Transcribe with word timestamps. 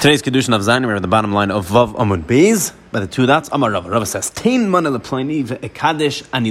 Today's 0.00 0.22
Kedushin 0.22 0.54
of 0.56 0.62
Zayin, 0.62 0.86
we're 0.86 0.94
at 0.94 1.02
the 1.02 1.08
bottom 1.08 1.34
line 1.34 1.50
of 1.50 1.68
Vav 1.68 1.94
Amud 1.94 2.22
Beis 2.22 2.72
by 2.92 3.00
the 3.00 3.06
two 3.06 3.26
dots. 3.26 3.48
Amar 3.52 3.70
Rava. 3.70 3.90
Rava 3.90 4.06
says, 4.06 4.30
Tain 4.30 4.68
mana 4.68 4.90
leplani 4.90 5.44
ve'ekadesh 5.44 6.26
ani 6.32 6.50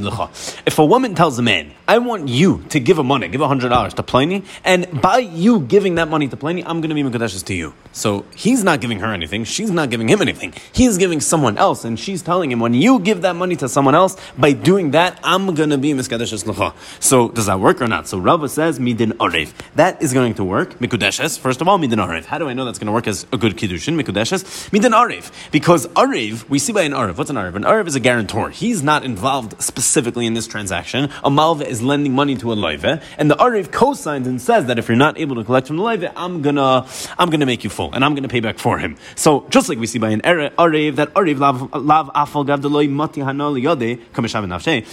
If 0.65 0.79
a 0.79 0.85
woman 0.85 1.15
tells 1.15 1.39
a 1.39 1.41
man, 1.41 1.73
I 1.87 1.97
want 1.97 2.27
you 2.27 2.63
to 2.69 2.79
give 2.79 2.99
a 2.99 3.03
money, 3.03 3.27
give 3.29 3.41
a 3.41 3.47
hundred 3.47 3.69
dollars 3.69 3.95
to 3.95 4.03
Pliny, 4.03 4.43
and 4.63 5.01
by 5.01 5.17
you 5.17 5.61
giving 5.61 5.95
that 5.95 6.07
money 6.07 6.27
to 6.27 6.37
Pliny, 6.37 6.63
I'm 6.63 6.81
going 6.81 6.89
to 6.89 6.95
be 6.95 7.01
Mekadeshes 7.01 7.43
to 7.45 7.55
you. 7.55 7.73
So 7.93 8.25
he's 8.35 8.63
not 8.63 8.79
giving 8.79 8.99
her 8.99 9.11
anything, 9.11 9.43
she's 9.43 9.71
not 9.71 9.89
giving 9.89 10.07
him 10.07 10.21
anything. 10.21 10.53
He's 10.71 10.99
giving 10.99 11.19
someone 11.19 11.57
else, 11.57 11.85
and 11.85 11.99
she's 11.99 12.21
telling 12.21 12.51
him, 12.51 12.59
when 12.59 12.75
you 12.75 12.99
give 12.99 13.23
that 13.23 13.35
money 13.35 13.55
to 13.55 13.67
someone 13.67 13.95
else, 13.95 14.15
by 14.37 14.51
doing 14.51 14.91
that, 14.91 15.19
I'm 15.23 15.55
going 15.55 15.71
to 15.71 15.79
be 15.79 15.93
Mekadeshes 15.93 16.45
L'cha. 16.45 16.75
So 16.99 17.29
does 17.29 17.47
that 17.47 17.59
work 17.59 17.81
or 17.81 17.87
not? 17.87 18.07
So 18.07 18.19
Rava 18.19 18.49
says, 18.49 18.77
Midin 18.77 19.13
Arev. 19.13 19.51
That 19.73 19.99
is 19.99 20.13
going 20.13 20.35
to 20.35 20.43
work. 20.43 20.77
Mekudeshes, 20.77 21.39
first 21.39 21.59
of 21.59 21.67
all, 21.67 21.79
Midin 21.79 22.05
Arev. 22.05 22.25
How 22.25 22.37
do 22.37 22.47
I 22.47 22.53
know 22.53 22.65
that's 22.65 22.77
going 22.77 22.85
to 22.85 22.93
work 22.93 23.07
as 23.07 23.25
a 23.33 23.37
good 23.37 23.57
Kiddushin? 23.57 23.99
Mekudeshes? 23.99 24.43
Midin 24.69 24.93
Arev. 24.93 25.31
Because 25.51 25.87
Arev 25.87 26.28
we 26.49 26.59
see 26.59 26.73
by 26.73 26.83
an 26.83 26.93
Arif. 26.93 27.17
What's 27.17 27.29
an 27.29 27.35
Arif? 27.35 27.55
An 27.55 27.63
Arif 27.63 27.87
is 27.87 27.95
a 27.95 27.99
guarantor. 27.99 28.49
He's 28.49 28.81
not 28.83 29.03
involved 29.03 29.61
specifically 29.61 30.25
in 30.25 30.33
this 30.33 30.47
transaction. 30.47 31.09
A 31.23 31.29
Malva 31.29 31.67
is 31.67 31.81
lending 31.81 32.13
money 32.13 32.35
to 32.37 32.51
a 32.51 32.55
Loive, 32.55 33.01
and 33.17 33.31
the 33.31 33.35
Arif 33.35 33.71
co-signs 33.71 34.27
and 34.27 34.41
says 34.41 34.65
that 34.65 34.79
if 34.79 34.87
you're 34.87 34.97
not 34.97 35.17
able 35.17 35.35
to 35.35 35.43
collect 35.43 35.67
from 35.67 35.77
the 35.77 35.83
Loive, 35.83 36.11
I'm 36.15 36.41
gonna, 36.41 36.85
I'm 37.17 37.29
gonna 37.29 37.45
make 37.45 37.63
you 37.63 37.69
full, 37.69 37.93
and 37.93 38.03
I'm 38.03 38.15
gonna 38.15 38.27
pay 38.27 38.39
back 38.39 38.59
for 38.59 38.79
him. 38.79 38.97
So, 39.15 39.45
just 39.49 39.69
like 39.69 39.77
we 39.77 39.87
see 39.87 39.99
by 39.99 40.09
an 40.09 40.21
Arif, 40.21 40.95
that 40.95 41.13
Arif, 41.13 41.39
lav 41.39 42.09
afal 42.13 42.45
gavdeloi 42.45 42.89
mati 42.89 43.21
hanol 43.21 43.61
yode, 43.61 43.99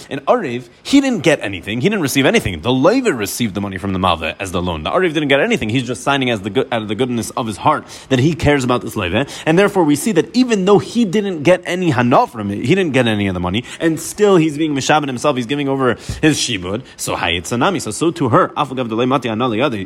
and 0.09 0.25
Arif, 0.25 0.69
he 0.83 1.01
didn't 1.01 1.23
get 1.23 1.39
anything, 1.41 1.81
he 1.81 1.89
didn't 1.89 2.01
receive 2.01 2.25
anything. 2.25 2.61
The 2.61 2.69
Loive 2.69 3.17
received 3.17 3.53
the 3.53 3.61
money 3.61 3.77
from 3.77 3.93
the 3.93 3.99
Malva 3.99 4.35
as 4.41 4.51
the 4.51 4.61
loan. 4.61 4.83
The 4.83 4.91
Arif 4.91 5.13
didn't 5.13 5.29
get 5.29 5.39
anything, 5.39 5.69
he's 5.69 5.83
just 5.83 6.03
signing 6.03 6.29
as 6.29 6.41
the 6.41 6.67
out 6.71 6.81
of 6.81 6.87
the 6.87 6.95
goodness 6.95 7.29
of 7.31 7.47
his 7.47 7.57
heart 7.57 7.85
that 8.09 8.19
he 8.19 8.33
cares 8.33 8.63
about 8.63 8.81
this 8.81 8.95
Loive, 8.95 9.29
and 9.45 9.59
therefore 9.59 9.83
we 9.83 9.95
see 9.95 10.11
that 10.13 10.35
even 10.35 10.65
though 10.65 10.79
he 10.79 11.05
didn't 11.05 11.26
didn't 11.27 11.43
get 11.43 11.61
any 11.65 11.89
hana 11.91 12.27
from 12.27 12.51
it. 12.51 12.65
He 12.65 12.73
didn't 12.73 12.93
get 12.93 13.07
any 13.07 13.27
of 13.27 13.33
the 13.33 13.39
money, 13.39 13.63
and 13.79 13.99
still 13.99 14.37
he's 14.37 14.57
being 14.57 14.73
mishabed 14.73 15.07
himself. 15.07 15.35
He's 15.35 15.45
giving 15.45 15.67
over 15.67 15.95
his 16.21 16.37
shibud. 16.37 16.83
So 16.95 17.15
hayitsanami. 17.15 17.81
So 17.81 17.91
so 17.91 18.11
to 18.11 18.29
her, 18.29 18.51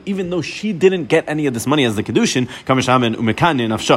even 0.06 0.30
though 0.30 0.42
she 0.42 0.74
didn't 0.74 1.06
get 1.06 1.26
any 1.28 1.46
of 1.48 1.54
this 1.54 1.68
money 1.68 1.84
as 1.86 1.96
the 1.96 2.04
kedushin, 2.04 2.48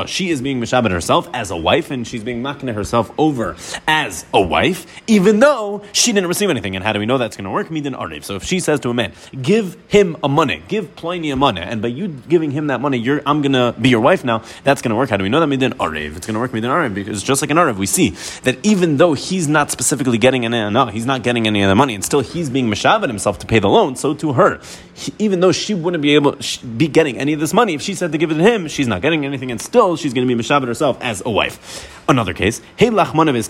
she 0.08 0.30
is 0.30 0.42
being 0.42 0.60
mishabed 0.60 0.90
herself 0.90 1.28
as 1.32 1.50
a 1.50 1.56
wife, 1.56 1.90
and 1.90 2.06
she's 2.06 2.24
being 2.24 2.42
makna 2.42 2.74
herself 2.74 3.12
over 3.18 3.56
as 3.86 4.24
a 4.32 4.40
wife, 4.40 4.86
even 5.06 5.40
though 5.40 5.82
she 5.92 6.12
didn't 6.12 6.28
receive 6.28 6.50
anything. 6.50 6.76
And 6.76 6.84
how 6.84 6.92
do 6.92 6.98
we 6.98 7.06
know 7.06 7.18
that's 7.18 7.36
going 7.36 7.44
to 7.44 7.50
work? 7.50 7.68
Midin 7.68 7.94
ariv. 7.98 8.24
So 8.24 8.36
if 8.36 8.44
she 8.44 8.60
says 8.60 8.80
to 8.80 8.90
a 8.90 8.94
man, 8.94 9.12
"Give 9.40 9.76
him 9.88 10.16
a 10.22 10.28
money, 10.28 10.62
give 10.68 10.96
Pliny 10.96 11.30
a 11.30 11.36
money," 11.36 11.60
and 11.60 11.82
by 11.82 11.88
you 11.88 12.08
giving 12.08 12.50
him 12.50 12.68
that 12.68 12.80
money, 12.80 12.98
you're 12.98 13.22
I'm 13.26 13.42
going 13.42 13.52
to 13.52 13.74
be 13.80 13.88
your 13.88 14.00
wife 14.00 14.24
now. 14.24 14.42
That's 14.62 14.82
going 14.82 14.90
to 14.90 14.96
work. 14.96 15.10
How 15.10 15.16
do 15.16 15.24
we 15.24 15.28
know 15.28 15.40
that 15.40 15.48
midin 15.48 15.74
ariv? 15.74 16.16
It's 16.16 16.26
going 16.26 16.34
to 16.34 16.40
work 16.40 16.52
midin 16.52 16.70
ariv 16.70 16.94
because 16.94 17.22
just 17.22 17.33
just 17.34 17.42
like 17.42 17.50
an 17.50 17.58
Arab, 17.58 17.76
we 17.76 17.86
see 17.86 18.10
that 18.42 18.58
even 18.62 18.96
though 18.96 19.14
he's 19.14 19.48
not 19.48 19.70
specifically 19.70 20.18
getting 20.18 20.44
any, 20.44 20.70
no, 20.70 20.86
he's 20.86 21.06
not 21.06 21.22
getting 21.22 21.46
any 21.46 21.62
of 21.62 21.68
the 21.68 21.74
money, 21.74 21.94
and 21.94 22.04
still 22.04 22.20
he's 22.20 22.48
being 22.48 22.68
mashavet 22.68 23.08
himself 23.08 23.38
to 23.40 23.46
pay 23.46 23.58
the 23.58 23.68
loan, 23.68 23.96
so 23.96 24.14
to 24.14 24.32
her, 24.34 24.60
he, 24.94 25.12
even 25.18 25.40
though 25.40 25.52
she 25.52 25.74
wouldn't 25.74 26.02
be 26.02 26.14
able 26.14 26.36
be 26.76 26.88
getting 26.88 27.18
any 27.18 27.32
of 27.32 27.40
this 27.40 27.52
money, 27.52 27.74
if 27.74 27.82
she 27.82 27.94
said 27.94 28.12
to 28.12 28.18
give 28.18 28.30
it 28.30 28.34
to 28.34 28.42
him, 28.42 28.68
she's 28.68 28.86
not 28.86 29.02
getting 29.02 29.24
anything, 29.26 29.50
and 29.50 29.60
still 29.60 29.96
she's 29.96 30.14
going 30.14 30.26
to 30.26 30.34
be 30.34 30.40
mashavet 30.40 30.66
herself 30.66 30.96
as 31.00 31.22
a 31.26 31.30
wife. 31.30 31.90
Another 32.08 32.34
case, 32.34 32.60
hey 32.76 32.88
lachmanav 32.88 33.34
is 33.34 33.48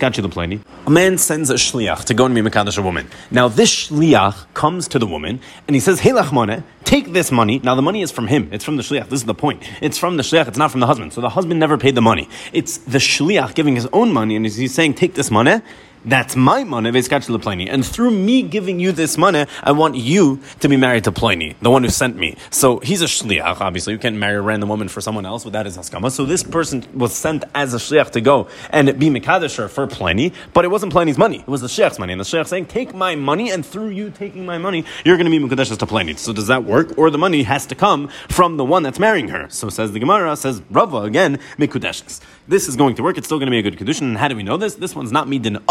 a 0.87 0.91
man 0.91 1.19
sends 1.19 1.51
a 1.51 1.55
shliach 1.55 2.05
to 2.05 2.15
go 2.15 2.25
and 2.25 2.35
be 2.35 2.41
mekadosh 2.41 2.79
a 2.79 2.83
woman. 2.83 3.09
Now 3.31 3.49
this 3.49 3.89
shliach 3.89 4.55
comes 4.55 4.89
to 4.89 4.99
the 4.99 5.07
woman, 5.07 5.41
and 5.67 5.75
he 5.75 5.81
says, 5.81 6.01
hey 6.01 6.11
lachmane, 6.11 6.63
take 6.85 7.13
this 7.13 7.33
money. 7.33 7.61
Now 7.63 7.75
the 7.75 7.83
money 7.83 8.03
is 8.03 8.11
from 8.11 8.27
him. 8.29 8.49
It's 8.53 8.65
from 8.65 8.77
the 8.77 8.83
shliach. 8.83 9.09
This 9.09 9.21
is 9.21 9.27
the 9.27 9.35
point. 9.35 9.63
It's 9.81 9.99
from 9.99 10.17
the 10.17 10.23
shliach. 10.23 10.49
It's 10.49 10.59
not 10.59 10.71
from 10.71 10.81
the 10.81 10.87
husband. 10.87 11.13
So 11.13 11.21
the 11.21 11.31
husband 11.31 11.59
never 11.59 11.77
paid 11.79 11.95
the 11.95 12.03
money. 12.03 12.29
It's 12.53 12.79
the 12.79 12.99
shliach 12.99 13.55
giving 13.55 13.75
his 13.75 13.89
own 13.93 14.13
money, 14.13 14.37
and 14.37 14.47
he's 14.47 14.75
saying, 14.75 14.95
take 14.95 15.15
this 15.15 15.31
money 15.31 15.61
that's 16.05 16.37
my 16.37 16.65
money, 16.65 16.91
Pliny. 17.03 17.69
And 17.69 17.85
through 17.85 18.11
me 18.11 18.43
giving 18.43 18.81
you 18.81 18.93
this 18.93 19.17
money, 19.17 19.47
I 19.63 19.73
want 19.73 19.97
you 19.97 20.41
to 20.61 20.69
be 20.69 20.77
married 20.77 21.05
to 21.05 21.13
Pliny, 21.13 21.57
the 21.63 21.71
one 21.71 21.83
who 21.83 21.91
sent 21.91 22.17
me. 22.17 22.37
So 22.51 22.79
he's 22.81 23.03
a 23.03 23.07
shliach, 23.07 23.61
obviously. 23.61 23.93
You 23.95 23.99
can't 23.99 24.17
marry 24.17 24.37
a 24.37 24.43
random 24.43 24.69
woman 24.69 24.89
for 24.89 25.01
someone 25.01 25.27
else 25.27 25.45
without 25.45 25.67
his 25.67 25.77
haskama. 25.77 26.11
So 26.11 26.25
this 26.25 26.43
person 26.43 26.85
was 26.95 27.15
sent 27.15 27.45
as 27.55 27.75
a 27.75 27.79
shliach 27.79 28.11
to 28.11 28.21
go 28.21 28.49
and 28.71 28.99
be 28.99 29.09
Mekadesher 29.09 29.69
for 29.69 29.87
Pliny, 29.87 30.33
but 30.53 30.65
it 30.65 30.69
wasn't 30.69 30.93
Pliny's 30.93 31.19
money. 31.19 31.41
It 31.41 31.49
was 31.49 31.61
the 31.61 31.69
shliach's 31.69 31.99
money. 31.99 32.13
And 32.13 32.21
the 32.21 32.25
shliach 32.25 32.47
saying, 32.47 32.67
take 32.67 32.95
my 32.95 33.15
money, 33.15 33.51
and 33.51 33.65
through 33.65 33.89
you 33.89 34.11
taking 34.11 34.45
my 34.45 34.59
money, 34.59 34.85
you're 35.05 35.17
going 35.17 35.31
to 35.31 35.39
be 35.39 35.45
Mekadesher 35.45 35.79
to 35.79 35.87
Pliny. 35.87 36.15
So 36.15 36.33
does 36.33 36.49
that 36.49 36.65
work? 36.65 36.99
Or 36.99 37.11
the 37.11 37.19
money 37.19 37.43
has 37.45 37.67
to 37.67 37.75
come 37.75 38.09
from 38.29 38.57
the 38.57 38.65
one 38.65 38.83
that's 38.83 38.99
marrying 38.99 39.29
her. 39.29 39.49
So 39.49 39.69
says 39.69 39.93
the 39.93 40.01
Gemara, 40.01 40.37
says 40.37 40.63
Rava 40.71 40.99
again, 40.99 41.39
Mekudeshes. 41.59 42.21
This 42.47 42.69
is 42.69 42.77
going 42.77 42.95
to 42.97 43.03
work. 43.03 43.17
It's 43.17 43.27
still 43.27 43.39
going 43.39 43.47
to 43.47 43.51
be 43.51 43.59
a 43.59 43.63
good 43.63 43.79
condition. 43.79 44.09
And 44.09 44.19
how 44.19 44.29
do 44.29 44.37
we 44.37 44.43
know 44.43 44.57
this? 44.57 44.75
This 44.75 44.95
one's 44.95 45.13
not 45.13 45.27
Midin 45.27 45.63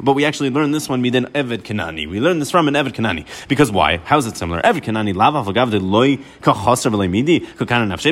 But 0.00 0.14
we 0.14 0.24
actually 0.24 0.50
learned 0.50 0.74
this 0.74 0.88
one 0.88 1.02
Midin 1.02 1.26
Eved 1.32 1.58
Kanani. 1.58 2.08
We 2.08 2.20
learned 2.20 2.40
this 2.40 2.50
from 2.50 2.68
an 2.68 2.74
Eved 2.74 2.92
Kanani. 2.92 3.26
Because 3.48 3.70
why? 3.70 3.98
How 3.98 4.18
is 4.18 4.26
it 4.26 4.36
similar? 4.36 4.60
Eved 4.62 4.82
Kanani, 4.82 5.14
Lava 5.14 5.42
Vagav 5.42 5.70
loy 5.80 7.08
Midi. 7.08 7.38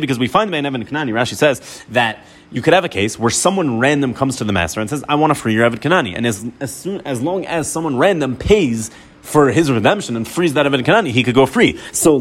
Because 0.00 0.18
we 0.18 0.28
find 0.28 0.50
by 0.50 0.58
an 0.58 0.64
Eved 0.64 0.88
Kanani, 0.88 1.12
Rashi 1.12 1.34
says 1.34 1.84
that 1.90 2.24
you 2.50 2.62
could 2.62 2.72
have 2.72 2.84
a 2.84 2.88
case 2.88 3.18
where 3.18 3.30
someone 3.30 3.78
random 3.78 4.14
comes 4.14 4.36
to 4.36 4.44
the 4.44 4.52
master 4.52 4.80
and 4.80 4.88
says, 4.88 5.04
I 5.08 5.16
want 5.16 5.30
to 5.30 5.34
free 5.34 5.54
your 5.54 5.68
Eved 5.68 5.80
Kanani. 5.80 6.14
And 6.16 6.26
as, 6.26 6.46
as, 6.60 6.72
soon, 6.72 7.00
as 7.02 7.20
long 7.20 7.44
as 7.46 7.70
someone 7.70 7.98
random 7.98 8.36
pays 8.36 8.90
for 9.22 9.50
his 9.50 9.70
redemption 9.70 10.16
and 10.16 10.26
frees 10.26 10.54
that 10.54 10.66
Eved 10.66 10.84
Kanani, 10.84 11.10
he 11.10 11.22
could 11.22 11.34
go 11.34 11.46
free. 11.46 11.78
So, 11.92 12.18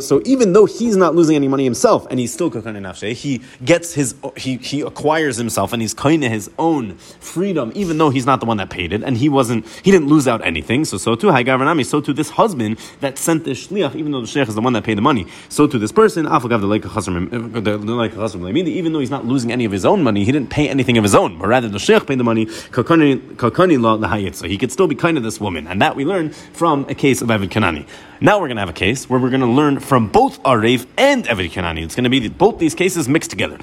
so 0.00 0.22
even 0.24 0.52
though 0.52 0.66
he's 0.66 0.96
not 0.96 1.14
losing 1.14 1.36
any 1.36 1.48
money 1.48 1.64
himself, 1.64 2.06
and 2.10 2.20
he's 2.20 2.32
still 2.32 2.50
Kokane 2.50 2.76
Nafshe, 2.76 3.12
he 3.12 3.40
gets 3.64 3.94
his, 3.94 4.14
he, 4.36 4.56
he 4.56 4.80
acquires 4.82 5.36
himself 5.36 5.72
and 5.72 5.80
he's 5.80 5.94
kind 5.94 6.24
of 6.24 6.30
his 6.30 6.50
own 6.58 6.96
freedom, 6.96 7.72
even 7.74 7.98
though 7.98 8.10
he's 8.10 8.26
not 8.26 8.40
the 8.40 8.46
one 8.46 8.58
that 8.58 8.70
paid 8.70 8.92
it, 8.92 9.02
and 9.02 9.16
he 9.16 9.28
wasn't, 9.28 9.66
he 9.82 9.90
didn't 9.90 10.08
lose 10.08 10.28
out 10.28 10.44
anything. 10.44 10.84
So, 10.84 10.98
so 10.98 11.14
too, 11.14 11.28
Haigavanami, 11.28 11.84
so 11.86 12.00
too 12.00 12.12
this 12.12 12.30
husband 12.30 12.78
that 13.00 13.18
sent 13.18 13.44
the 13.44 13.52
Shliach, 13.52 13.94
even 13.94 14.12
though 14.12 14.20
the 14.20 14.26
Shliach 14.26 14.48
is 14.48 14.54
the 14.54 14.60
one 14.60 14.72
that 14.74 14.84
paid 14.84 14.98
the 14.98 15.02
money, 15.02 15.26
so 15.48 15.66
to 15.66 15.78
this 15.78 15.92
person, 15.92 16.26
Hasryman, 16.26 17.32
uh, 17.32 18.68
even 18.68 18.92
though 18.92 19.00
he's 19.00 19.10
not 19.10 19.24
losing 19.24 19.52
any 19.52 19.64
of 19.64 19.72
his 19.72 19.84
own 19.84 20.02
money, 20.02 20.24
he 20.24 20.32
didn't 20.32 20.50
pay 20.50 20.68
anything 20.68 20.98
of 20.98 21.04
his 21.04 21.14
own, 21.14 21.38
but 21.38 21.48
rather 21.48 21.68
the 21.68 21.78
Shliach 21.78 22.06
paid 22.06 22.18
the 22.18 22.24
money, 22.24 22.46
kakane 22.46 23.80
la 23.80 24.32
so 24.32 24.46
he 24.46 24.58
could 24.58 24.72
still 24.72 24.86
be 24.86 24.94
kind 24.94 25.16
of 25.16 25.22
this 25.22 25.40
woman, 25.40 25.66
and 25.66 25.80
that 25.82 25.96
we 25.96 26.04
learn 26.04 26.15
learn 26.16 26.30
from 26.30 26.86
a 26.88 26.94
case 26.94 27.20
of 27.20 27.28
Evid 27.28 27.50
Kanani. 27.50 27.86
Now 28.20 28.40
we're 28.40 28.48
going 28.48 28.56
to 28.56 28.62
have 28.62 28.70
a 28.70 28.72
case 28.72 29.10
where 29.10 29.20
we're 29.20 29.28
going 29.28 29.42
to 29.42 29.46
learn 29.46 29.78
from 29.78 30.08
both 30.08 30.42
Arev 30.42 30.86
and 30.96 31.26
Evid 31.26 31.50
Kanani. 31.50 31.84
It's 31.84 31.94
going 31.94 32.04
to 32.04 32.10
be 32.10 32.26
both 32.28 32.58
these 32.58 32.74
cases 32.74 33.06
mixed 33.08 33.28
together. 33.30 33.58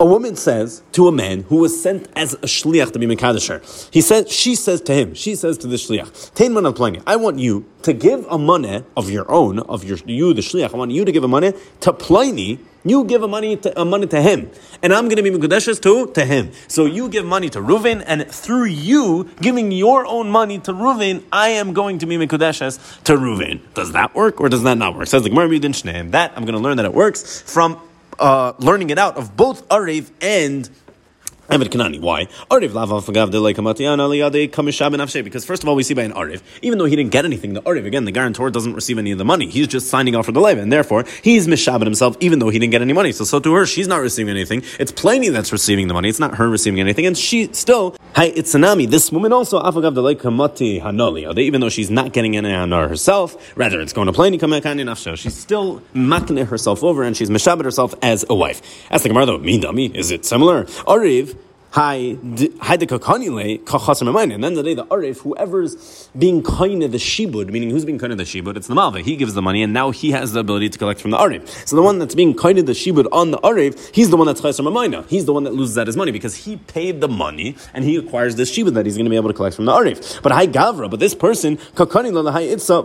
A 0.00 0.06
woman 0.06 0.36
says 0.36 0.82
to 0.92 1.08
a 1.08 1.12
man 1.12 1.42
who 1.42 1.56
was 1.56 1.82
sent 1.82 2.08
as 2.16 2.32
a 2.32 2.46
shliach 2.46 2.92
to 2.92 2.98
be 2.98 3.06
Mekadesher, 3.06 3.60
he 3.92 4.00
says, 4.00 4.32
she 4.32 4.54
says 4.54 4.80
to 4.82 4.94
him, 4.94 5.12
she 5.12 5.34
says 5.34 5.58
to 5.58 5.66
the 5.66 5.76
shliach, 5.76 7.02
I 7.06 7.16
want 7.16 7.38
you 7.38 7.66
to 7.82 7.92
give 7.92 8.26
a 8.30 8.38
money 8.38 8.82
of 8.96 9.10
your 9.10 9.30
own, 9.30 9.58
of 9.58 9.84
your, 9.84 9.98
you, 10.06 10.32
the 10.32 10.40
shliach, 10.40 10.72
I 10.72 10.78
want 10.78 10.92
you 10.92 11.04
to 11.04 11.12
give 11.12 11.24
a 11.24 11.28
money 11.28 11.52
to 11.80 11.92
Pliny 11.92 12.60
you 12.84 13.04
give 13.04 13.22
a 13.22 13.28
money 13.28 13.56
to, 13.56 13.84
money 13.84 14.06
to 14.06 14.20
him, 14.20 14.50
and 14.82 14.92
I'm 14.92 15.08
going 15.08 15.16
to 15.16 15.22
be 15.22 15.30
mekudeshes 15.30 15.80
to 15.82 16.12
to 16.12 16.24
him. 16.24 16.52
So 16.68 16.86
you 16.86 17.08
give 17.08 17.24
money 17.24 17.48
to 17.50 17.60
Reuven, 17.60 18.02
and 18.06 18.26
through 18.30 18.66
you 18.66 19.30
giving 19.40 19.72
your 19.72 20.06
own 20.06 20.30
money 20.30 20.58
to 20.60 20.72
Reuven, 20.72 21.22
I 21.32 21.50
am 21.50 21.72
going 21.72 21.98
to 21.98 22.06
be 22.06 22.16
mekudeshes 22.16 23.02
to 23.04 23.14
Reuven. 23.14 23.60
Does 23.74 23.92
that 23.92 24.14
work 24.14 24.40
or 24.40 24.48
does 24.48 24.62
that 24.62 24.78
not 24.78 24.96
work? 24.96 25.08
Says 25.08 25.22
the 25.22 25.28
Gemara 25.30 25.48
That 26.10 26.32
I'm 26.36 26.44
going 26.44 26.54
to 26.54 26.60
learn 26.60 26.76
that 26.78 26.86
it 26.86 26.94
works 26.94 27.42
from 27.42 27.80
uh, 28.18 28.52
learning 28.58 28.90
it 28.90 28.98
out 28.98 29.16
of 29.16 29.36
both 29.36 29.68
Arev 29.68 30.10
and. 30.20 30.68
Why? 31.50 32.28
Because 35.22 35.44
first 35.44 35.62
of 35.62 35.68
all, 35.68 35.74
we 35.74 35.82
see 35.82 35.94
by 35.94 36.02
an 36.02 36.12
Ariv, 36.12 36.42
even 36.62 36.78
though 36.78 36.84
he 36.84 36.96
didn't 36.96 37.10
get 37.10 37.24
anything, 37.24 37.54
the 37.54 37.62
Ariv, 37.62 37.86
again, 37.86 38.04
the 38.04 38.12
guarantor 38.12 38.50
doesn't 38.50 38.74
receive 38.74 38.98
any 38.98 39.10
of 39.10 39.18
the 39.18 39.24
money. 39.24 39.48
He's 39.48 39.66
just 39.66 39.88
signing 39.88 40.14
off 40.14 40.26
for 40.26 40.32
the 40.32 40.40
Leva, 40.40 40.60
and 40.60 40.72
therefore 40.72 41.04
he's 41.22 41.46
mishabed 41.46 41.84
himself, 41.84 42.16
even 42.20 42.38
though 42.38 42.50
he 42.50 42.58
didn't 42.58 42.72
get 42.72 42.82
any 42.82 42.92
money. 42.92 43.12
So, 43.12 43.24
so 43.24 43.40
to 43.40 43.54
her, 43.54 43.66
she's 43.66 43.88
not 43.88 44.00
receiving 44.00 44.30
anything. 44.30 44.62
It's 44.78 44.92
Pliny 44.92 45.28
that's 45.28 45.52
receiving 45.52 45.88
the 45.88 45.94
money. 45.94 46.08
It's 46.08 46.20
not 46.20 46.36
her 46.36 46.48
receiving 46.48 46.80
anything, 46.80 47.06
and 47.06 47.16
she 47.16 47.52
still, 47.52 47.96
hi, 48.14 48.26
it's 48.26 48.54
Sanami. 48.54 48.88
This 48.88 49.10
woman 49.10 49.32
also, 49.32 49.60
even 49.60 51.60
though 51.60 51.68
she's 51.68 51.90
not 51.90 52.12
getting 52.12 52.36
any 52.36 52.52
honor 52.52 52.88
herself, 52.88 53.56
rather 53.56 53.80
it's 53.80 53.92
going 53.92 54.06
to 54.06 54.12
Pliny, 54.12 54.38
afsha. 54.38 55.16
she's 55.16 55.36
still 55.36 55.82
makne 55.94 56.46
herself 56.46 56.84
over, 56.84 57.02
and 57.02 57.16
she's 57.16 57.30
mishabed 57.30 57.64
herself 57.64 57.94
as 58.02 58.24
a 58.28 58.34
wife. 58.34 58.62
Ask 58.90 59.02
the 59.02 59.08
Gemara 59.08 59.26
though, 59.26 59.38
dummy, 59.38 59.86
is 59.94 60.10
it 60.10 60.24
similar? 60.24 60.64
Ariv, 60.64 61.36
Hi, 61.72 62.18
hi, 62.60 62.76
the 62.76 62.88
And 62.90 64.42
then 64.42 64.54
the 64.54 64.62
day, 64.64 64.74
the 64.74 64.86
arif, 64.86 65.18
whoever's 65.18 66.08
being 66.18 66.42
kind 66.42 66.82
of 66.82 66.90
the 66.90 66.98
shibud, 66.98 67.52
meaning 67.52 67.70
who's 67.70 67.84
being 67.84 67.96
kind 67.96 68.10
of 68.10 68.18
the 68.18 68.24
shibud, 68.24 68.56
it's 68.56 68.66
the 68.66 68.74
malva. 68.74 69.02
He 69.02 69.14
gives 69.14 69.34
the 69.34 69.42
money, 69.42 69.62
and 69.62 69.72
now 69.72 69.92
he 69.92 70.10
has 70.10 70.32
the 70.32 70.40
ability 70.40 70.70
to 70.70 70.78
collect 70.78 71.00
from 71.00 71.12
the 71.12 71.16
arif. 71.16 71.48
So 71.68 71.76
the 71.76 71.82
one 71.82 72.00
that's 72.00 72.16
being 72.16 72.34
kind 72.34 72.58
of 72.58 72.66
the 72.66 72.72
shibud 72.72 73.06
on 73.12 73.30
the 73.30 73.38
arif, 73.38 73.94
he's 73.94 74.10
the 74.10 74.16
one 74.16 74.26
that's 74.26 74.40
chayser 74.40 74.66
mamayna. 74.66 75.06
He's 75.06 75.26
the 75.26 75.32
one 75.32 75.44
that 75.44 75.54
loses 75.54 75.78
out 75.78 75.86
his 75.86 75.96
money 75.96 76.10
because 76.10 76.34
he 76.34 76.56
paid 76.56 77.00
the 77.00 77.06
money 77.06 77.54
and 77.72 77.84
he 77.84 77.94
acquires 77.94 78.34
this 78.34 78.50
shibud 78.50 78.74
that 78.74 78.84
he's 78.84 78.96
going 78.96 79.06
to 79.06 79.10
be 79.10 79.14
able 79.14 79.30
to 79.30 79.34
collect 79.34 79.54
from 79.54 79.66
the 79.66 79.72
arif. 79.72 80.20
But 80.22 80.32
hi 80.32 80.48
gavra, 80.48 80.90
but 80.90 80.98
this 80.98 81.14
person 81.14 81.56
kakani 81.56 82.12
le 82.12 82.32
hi 82.32 82.42
itza 82.42 82.82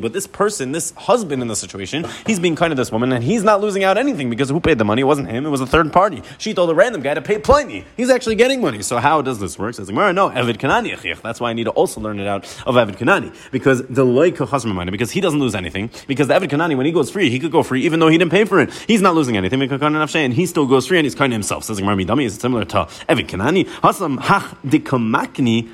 But 0.00 0.12
this 0.12 0.26
person, 0.26 0.72
this 0.72 0.90
husband 0.96 1.40
in 1.40 1.46
the 1.46 1.54
situation, 1.54 2.04
he's 2.26 2.40
being 2.40 2.56
kind 2.56 2.72
of 2.72 2.76
this 2.78 2.90
woman, 2.90 3.12
and 3.12 3.22
he's 3.22 3.44
not 3.44 3.60
losing 3.60 3.84
out 3.84 3.96
anything 3.96 4.28
because 4.28 4.48
who 4.48 4.58
paid 4.58 4.78
the 4.78 4.84
money? 4.84 5.02
It 5.02 5.04
wasn't 5.04 5.28
him. 5.28 5.46
It 5.46 5.50
was 5.50 5.60
a 5.60 5.68
third 5.68 5.92
party. 5.92 6.24
She 6.38 6.52
told 6.52 6.68
a 6.70 6.74
random 6.74 7.00
guy 7.00 7.14
to 7.14 7.22
pay 7.22 7.38
Pliny 7.38 7.75
He's 7.96 8.10
actually 8.10 8.36
getting 8.36 8.60
money. 8.60 8.82
So 8.82 8.98
how 8.98 9.22
does 9.22 9.38
this 9.38 9.58
work? 9.58 9.74
Says 9.74 9.88
Gemara, 9.88 10.12
no, 10.12 10.30
Evid 10.30 10.58
Kanani 10.58 11.20
That's 11.22 11.40
why 11.40 11.50
I 11.50 11.52
need 11.52 11.64
to 11.64 11.70
also 11.70 12.00
learn 12.00 12.20
it 12.20 12.26
out 12.26 12.44
of 12.66 12.74
Evid 12.74 12.96
Kanani. 12.96 13.34
Because 13.50 13.80
the 13.86 14.04
Loika 14.04 14.46
money, 14.74 14.90
because 14.90 15.10
he 15.10 15.20
doesn't 15.20 15.40
lose 15.40 15.54
anything. 15.54 15.90
Because 16.06 16.28
the 16.28 16.34
Evid 16.34 16.48
Kanani, 16.48 16.76
when 16.76 16.86
he 16.86 16.92
goes 16.92 17.10
free, 17.10 17.30
he 17.30 17.38
could 17.38 17.52
go 17.52 17.62
free 17.62 17.82
even 17.82 18.00
though 18.00 18.08
he 18.08 18.18
didn't 18.18 18.32
pay 18.32 18.44
for 18.44 18.60
it. 18.60 18.72
He's 18.86 19.00
not 19.00 19.14
losing 19.14 19.36
anything. 19.36 19.60
And 19.62 20.34
he 20.34 20.46
still 20.46 20.66
goes 20.66 20.86
free 20.86 20.98
and 20.98 21.04
he's 21.04 21.14
kind 21.14 21.32
of 21.32 21.34
himself. 21.34 21.64
Says 21.64 21.78
Gemara, 21.78 21.96
Midami 21.96 22.24
is 22.24 22.34
similar 22.34 22.64
to 22.66 22.86
Evid 23.08 23.28
Kanani. 23.28 23.66
Hach 23.66 24.56
Dikamakni. 24.64 25.70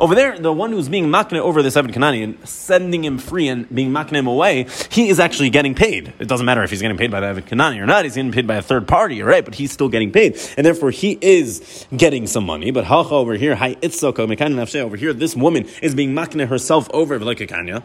Over 0.00 0.14
there, 0.14 0.38
the 0.38 0.52
one 0.52 0.72
who's 0.72 0.88
being 0.88 1.06
makne 1.06 1.38
over 1.38 1.62
this 1.62 1.76
Evid 1.76 1.92
Kanani 1.92 2.22
and 2.24 2.48
sending 2.48 3.04
him 3.04 3.18
free 3.18 3.48
and 3.48 3.68
being 3.74 3.90
makne 3.90 4.12
him 4.12 4.26
away, 4.26 4.66
he 4.90 5.08
is 5.08 5.20
actually 5.20 5.50
getting 5.50 5.74
paid. 5.74 6.12
It 6.18 6.28
doesn't 6.28 6.46
matter 6.46 6.62
if 6.62 6.70
he's 6.70 6.82
getting 6.82 6.96
paid 6.96 7.10
by 7.10 7.20
the 7.20 7.26
Evid 7.26 7.48
Kanani 7.48 7.80
or 7.80 7.86
not. 7.86 8.04
He's 8.04 8.14
getting 8.14 8.32
paid 8.32 8.46
by 8.46 8.56
a 8.56 8.62
third 8.62 8.86
party, 8.88 9.22
right? 9.22 9.44
But 9.44 9.54
he's 9.54 9.72
still 9.72 9.88
getting 9.88 10.12
paid. 10.12 10.38
And 10.56 10.64
therefore, 10.64 10.90
he 10.90 11.05
he 11.06 11.18
is 11.20 11.86
getting 11.96 12.26
some 12.26 12.44
money, 12.44 12.72
but 12.72 12.84
hacha 12.84 13.14
over 13.14 13.34
here, 13.34 13.54
hi 13.54 13.74
itzoko 13.76 14.26
nafshe 14.26 14.80
over 14.80 14.96
here, 14.96 15.12
this 15.12 15.36
woman 15.36 15.68
is 15.80 15.94
being 15.94 16.12
makne 16.12 16.48
herself 16.48 16.88
over 16.92 17.18
v'loikakanya 17.20 17.82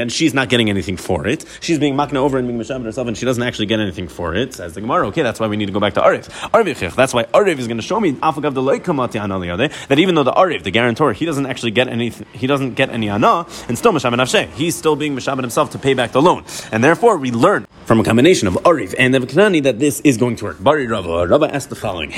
and 0.00 0.12
she's 0.12 0.34
not 0.34 0.48
getting 0.48 0.68
anything 0.70 0.96
for 0.96 1.26
it. 1.26 1.44
She's 1.60 1.78
being 1.78 1.94
makne 1.94 2.16
over 2.16 2.36
and 2.38 2.48
being 2.48 2.58
mishabed 2.58 2.84
herself, 2.84 3.06
and 3.06 3.16
she 3.16 3.24
doesn't 3.24 3.42
actually 3.42 3.66
get 3.66 3.78
anything 3.78 4.08
for 4.08 4.34
it. 4.34 4.54
Says 4.54 4.74
the 4.74 4.80
Gemara. 4.80 5.06
Okay, 5.08 5.22
that's 5.22 5.38
why 5.38 5.46
we 5.46 5.56
need 5.56 5.66
to 5.66 5.72
go 5.72 5.80
back 5.80 5.94
to 5.94 6.00
Arif. 6.00 6.28
Arif 6.50 6.94
That's 6.94 7.14
why 7.14 7.24
Arif 7.24 7.58
is 7.58 7.68
going 7.68 7.78
to 7.78 7.82
show 7.82 8.00
me 8.00 8.12
afagav 8.14 8.54
that 9.88 9.98
even 9.98 10.14
though 10.14 10.22
the 10.24 10.32
Arif, 10.32 10.62
the 10.64 10.70
guarantor, 10.70 11.12
he 11.12 11.24
doesn't 11.24 11.46
actually 11.46 11.70
get 11.70 11.88
any, 11.88 12.10
he 12.32 12.46
doesn't 12.46 12.74
get 12.74 12.90
any 12.90 13.08
ana, 13.08 13.46
and 13.68 13.78
still 13.78 13.92
mishabed 13.92 14.16
nafshe. 14.16 14.48
He's 14.50 14.74
still 14.74 14.96
being 14.96 15.14
mishabed 15.14 15.42
himself 15.42 15.70
to 15.70 15.78
pay 15.78 15.94
back 15.94 16.12
the 16.12 16.22
loan, 16.22 16.44
and 16.72 16.82
therefore 16.82 17.18
we 17.18 17.30
learn 17.30 17.66
from 17.86 18.00
a 18.00 18.04
combination 18.04 18.48
of 18.48 18.54
Arif 18.54 18.94
and 18.98 19.14
the 19.14 19.20
Kanani 19.20 19.62
that 19.62 19.78
this 19.78 20.00
is 20.00 20.16
going 20.16 20.36
to 20.36 20.44
work. 20.46 20.62
Bari 20.62 20.86
Rava. 20.86 21.26
Rava 21.26 21.54
asked 21.54 21.68
the 21.68 21.76
following: 21.76 22.10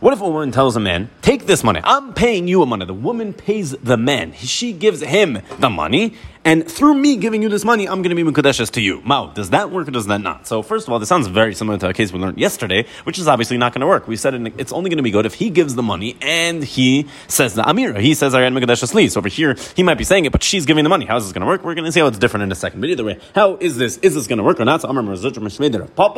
what 0.00 0.12
if 0.12 0.20
a 0.20 0.28
woman 0.28 0.50
tells 0.50 0.76
a 0.76 0.80
man, 0.80 1.10
take 1.22 1.46
this 1.46 1.62
money, 1.64 1.80
I'm 1.84 2.14
paying 2.14 2.48
you 2.48 2.62
a 2.62 2.66
money. 2.66 2.84
The 2.86 2.94
woman 2.94 3.32
pays 3.32 3.72
the 3.72 3.96
man. 3.96 4.32
She 4.34 4.72
gives 4.72 5.00
him 5.00 5.40
the 5.58 5.70
money, 5.70 6.14
and 6.44 6.70
through 6.70 6.94
me 6.94 7.16
giving 7.16 7.42
you 7.42 7.48
this 7.48 7.64
money, 7.64 7.88
I'm 7.88 8.02
going 8.02 8.14
to 8.14 8.22
be 8.22 8.30
Mukadeshes 8.30 8.70
to 8.72 8.80
you. 8.80 9.00
Mao, 9.02 9.28
does 9.28 9.50
that 9.50 9.70
work 9.70 9.88
or 9.88 9.90
does 9.90 10.06
that 10.06 10.20
not? 10.20 10.46
So, 10.46 10.62
first 10.62 10.86
of 10.86 10.92
all, 10.92 10.98
this 10.98 11.08
sounds 11.08 11.26
very 11.26 11.54
similar 11.54 11.78
to 11.78 11.88
a 11.88 11.94
case 11.94 12.12
we 12.12 12.18
learned 12.18 12.38
yesterday, 12.38 12.86
which 13.04 13.18
is 13.18 13.26
obviously 13.26 13.56
not 13.56 13.72
going 13.72 13.80
to 13.80 13.86
work. 13.86 14.06
We 14.06 14.16
said 14.16 14.34
it's 14.58 14.72
only 14.72 14.90
going 14.90 14.98
to 14.98 15.02
be 15.02 15.10
good 15.10 15.24
if 15.24 15.34
he 15.34 15.48
gives 15.48 15.74
the 15.74 15.82
money 15.82 16.16
and 16.20 16.62
he 16.62 17.08
says 17.28 17.54
the 17.54 17.62
Amira. 17.62 17.98
He 17.98 18.14
says, 18.14 18.34
I 18.34 18.48
got 18.48 18.52
Mukadeshes 18.52 18.92
Li. 18.92 19.08
So 19.08 19.18
over 19.18 19.28
here, 19.28 19.56
he 19.74 19.82
might 19.82 19.96
be 19.96 20.04
saying 20.04 20.26
it, 20.26 20.32
but 20.32 20.42
she's 20.42 20.66
giving 20.66 20.84
the 20.84 20.90
money. 20.90 21.06
How 21.06 21.16
is 21.16 21.24
this 21.24 21.32
going 21.32 21.40
to 21.40 21.46
work? 21.46 21.64
We're 21.64 21.74
going 21.74 21.86
to 21.86 21.92
see 21.92 22.00
how 22.00 22.08
it's 22.08 22.18
different 22.18 22.42
in 22.42 22.52
a 22.52 22.54
second. 22.54 22.80
But 22.80 22.90
either 22.90 23.04
way, 23.04 23.18
how 23.34 23.56
is 23.56 23.78
this? 23.78 23.96
Is 23.98 24.14
this 24.14 24.26
going 24.26 24.38
to 24.38 24.44
work 24.44 24.60
or 24.60 24.66
not? 24.66 24.82
So, 24.82 24.88
Papa 24.88 25.00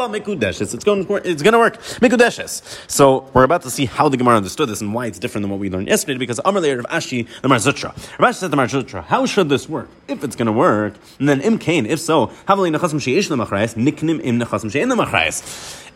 Mikudeshes. 0.08 0.75
It's 0.75 0.84
going, 0.84 1.06
it's 1.25 1.43
going 1.43 1.52
to 1.52 1.58
work. 1.58 1.78
Mikudeshes. 1.78 2.90
So, 2.90 3.31
we're 3.32 3.44
about 3.44 3.62
to 3.62 3.70
see 3.70 3.84
how 3.84 4.08
the 4.08 4.17
Gemara 4.17 4.37
understood 4.37 4.69
this 4.69 4.81
and 4.81 4.93
why 4.93 5.06
it's 5.06 5.20
different 5.20 5.44
than 5.44 5.50
what 5.50 5.61
we 5.61 5.70
learned 5.70 5.87
yesterday 5.87 6.19
because 6.19 6.40
Amar 6.44 6.62
Lei 6.62 6.75
Rav 6.75 6.87
Ashi, 6.87 7.28
the 7.43 7.49
Mar 7.49 7.58
Zutra. 7.58 7.94
Rav 8.19 8.34
said 8.34 8.50
the 8.50 8.56
Mar 8.56 8.67
Zutra, 8.67 9.05
how 9.05 9.25
should 9.26 9.49
this 9.49 9.69
work? 9.69 9.88
If 10.16 10.24
it's 10.24 10.34
going 10.34 10.46
to 10.46 10.52
work, 10.52 10.94
and 11.18 11.28
then 11.28 11.42
im 11.42 11.58
kain, 11.58 11.84
if 11.84 12.00
so, 12.00 12.28
niknim 12.48 14.20
im 14.24 14.38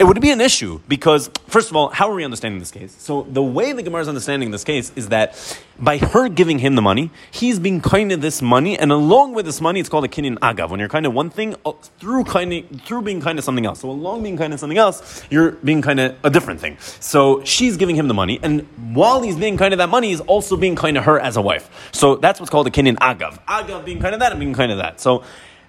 it 0.00 0.05
would 0.05 0.19
be 0.19 0.31
an 0.31 0.41
issue 0.41 0.81
because, 0.88 1.29
first 1.47 1.69
of 1.69 1.76
all, 1.76 1.91
how 1.91 2.11
are 2.11 2.14
we 2.14 2.25
understanding 2.25 2.58
this 2.58 2.70
case? 2.70 2.97
So 2.99 3.26
the 3.31 3.43
way 3.43 3.73
the 3.73 3.82
Gemara 3.82 4.00
is 4.00 4.08
understanding 4.08 4.50
this 4.50 4.64
case 4.64 4.91
is 4.97 5.08
that 5.08 5.37
by 5.79 5.99
her 5.99 6.31
giving 6.31 6.58
him 6.58 6.75
the 6.75 6.81
money, 6.81 7.11
he's 7.31 7.58
being 7.58 7.82
kind 7.82 8.11
of 8.11 8.23
this 8.23 8.41
money, 8.41 8.79
and 8.79 8.91
along 8.91 9.35
with 9.35 9.44
this 9.44 9.61
money, 9.61 9.79
it's 9.79 9.91
called 9.91 10.06
a 10.06 10.08
kinyan 10.08 10.38
agav. 10.38 10.70
When 10.70 10.81
you're 10.81 10.88
kind 10.88 11.05
of 11.05 11.12
one 11.12 11.29
thing 11.29 11.55
uh, 11.67 11.73
through 11.99 12.25
kind 12.25 12.50
of 12.50 12.81
through 12.81 13.02
being 13.02 13.20
kind 13.20 13.38
of 13.38 13.44
something 13.44 13.67
else. 13.67 13.81
So 13.81 13.91
along 13.91 14.23
being 14.23 14.38
kind 14.38 14.55
of 14.55 14.61
something 14.61 14.79
else, 14.79 15.23
you're 15.29 15.52
being 15.52 15.82
kind 15.82 16.00
of 16.00 16.17
a 16.25 16.31
different 16.31 16.61
thing. 16.61 16.79
So 16.81 17.44
she's 17.44 17.76
giving 17.76 17.94
him 17.94 18.08
the 18.08 18.14
money, 18.14 18.41
and 18.43 18.67
while 18.94 19.20
he's 19.20 19.37
being 19.37 19.58
kind 19.58 19.75
of 19.75 19.79
that 19.79 19.91
money, 19.91 20.08
he's 20.08 20.23
also 20.23 20.56
being 20.56 20.76
kind 20.76 20.96
of 20.96 21.05
her 21.05 21.20
as 21.20 21.37
a 21.37 21.43
wife. 21.43 21.91
So 21.93 22.17
that's 22.17 22.41
what's 22.41 22.49
called 22.49 22.67
a 22.67 22.70
kinyan 22.70 22.96
agav. 22.96 23.44
Agav 23.44 23.85
being 23.85 24.00
kind 24.00 24.14
of 24.14 24.20
that 24.20 24.32
and 24.32 24.41
being 24.41 24.55
kind 24.55 24.73
of 24.73 24.79
that. 24.79 24.99
So 24.99 25.25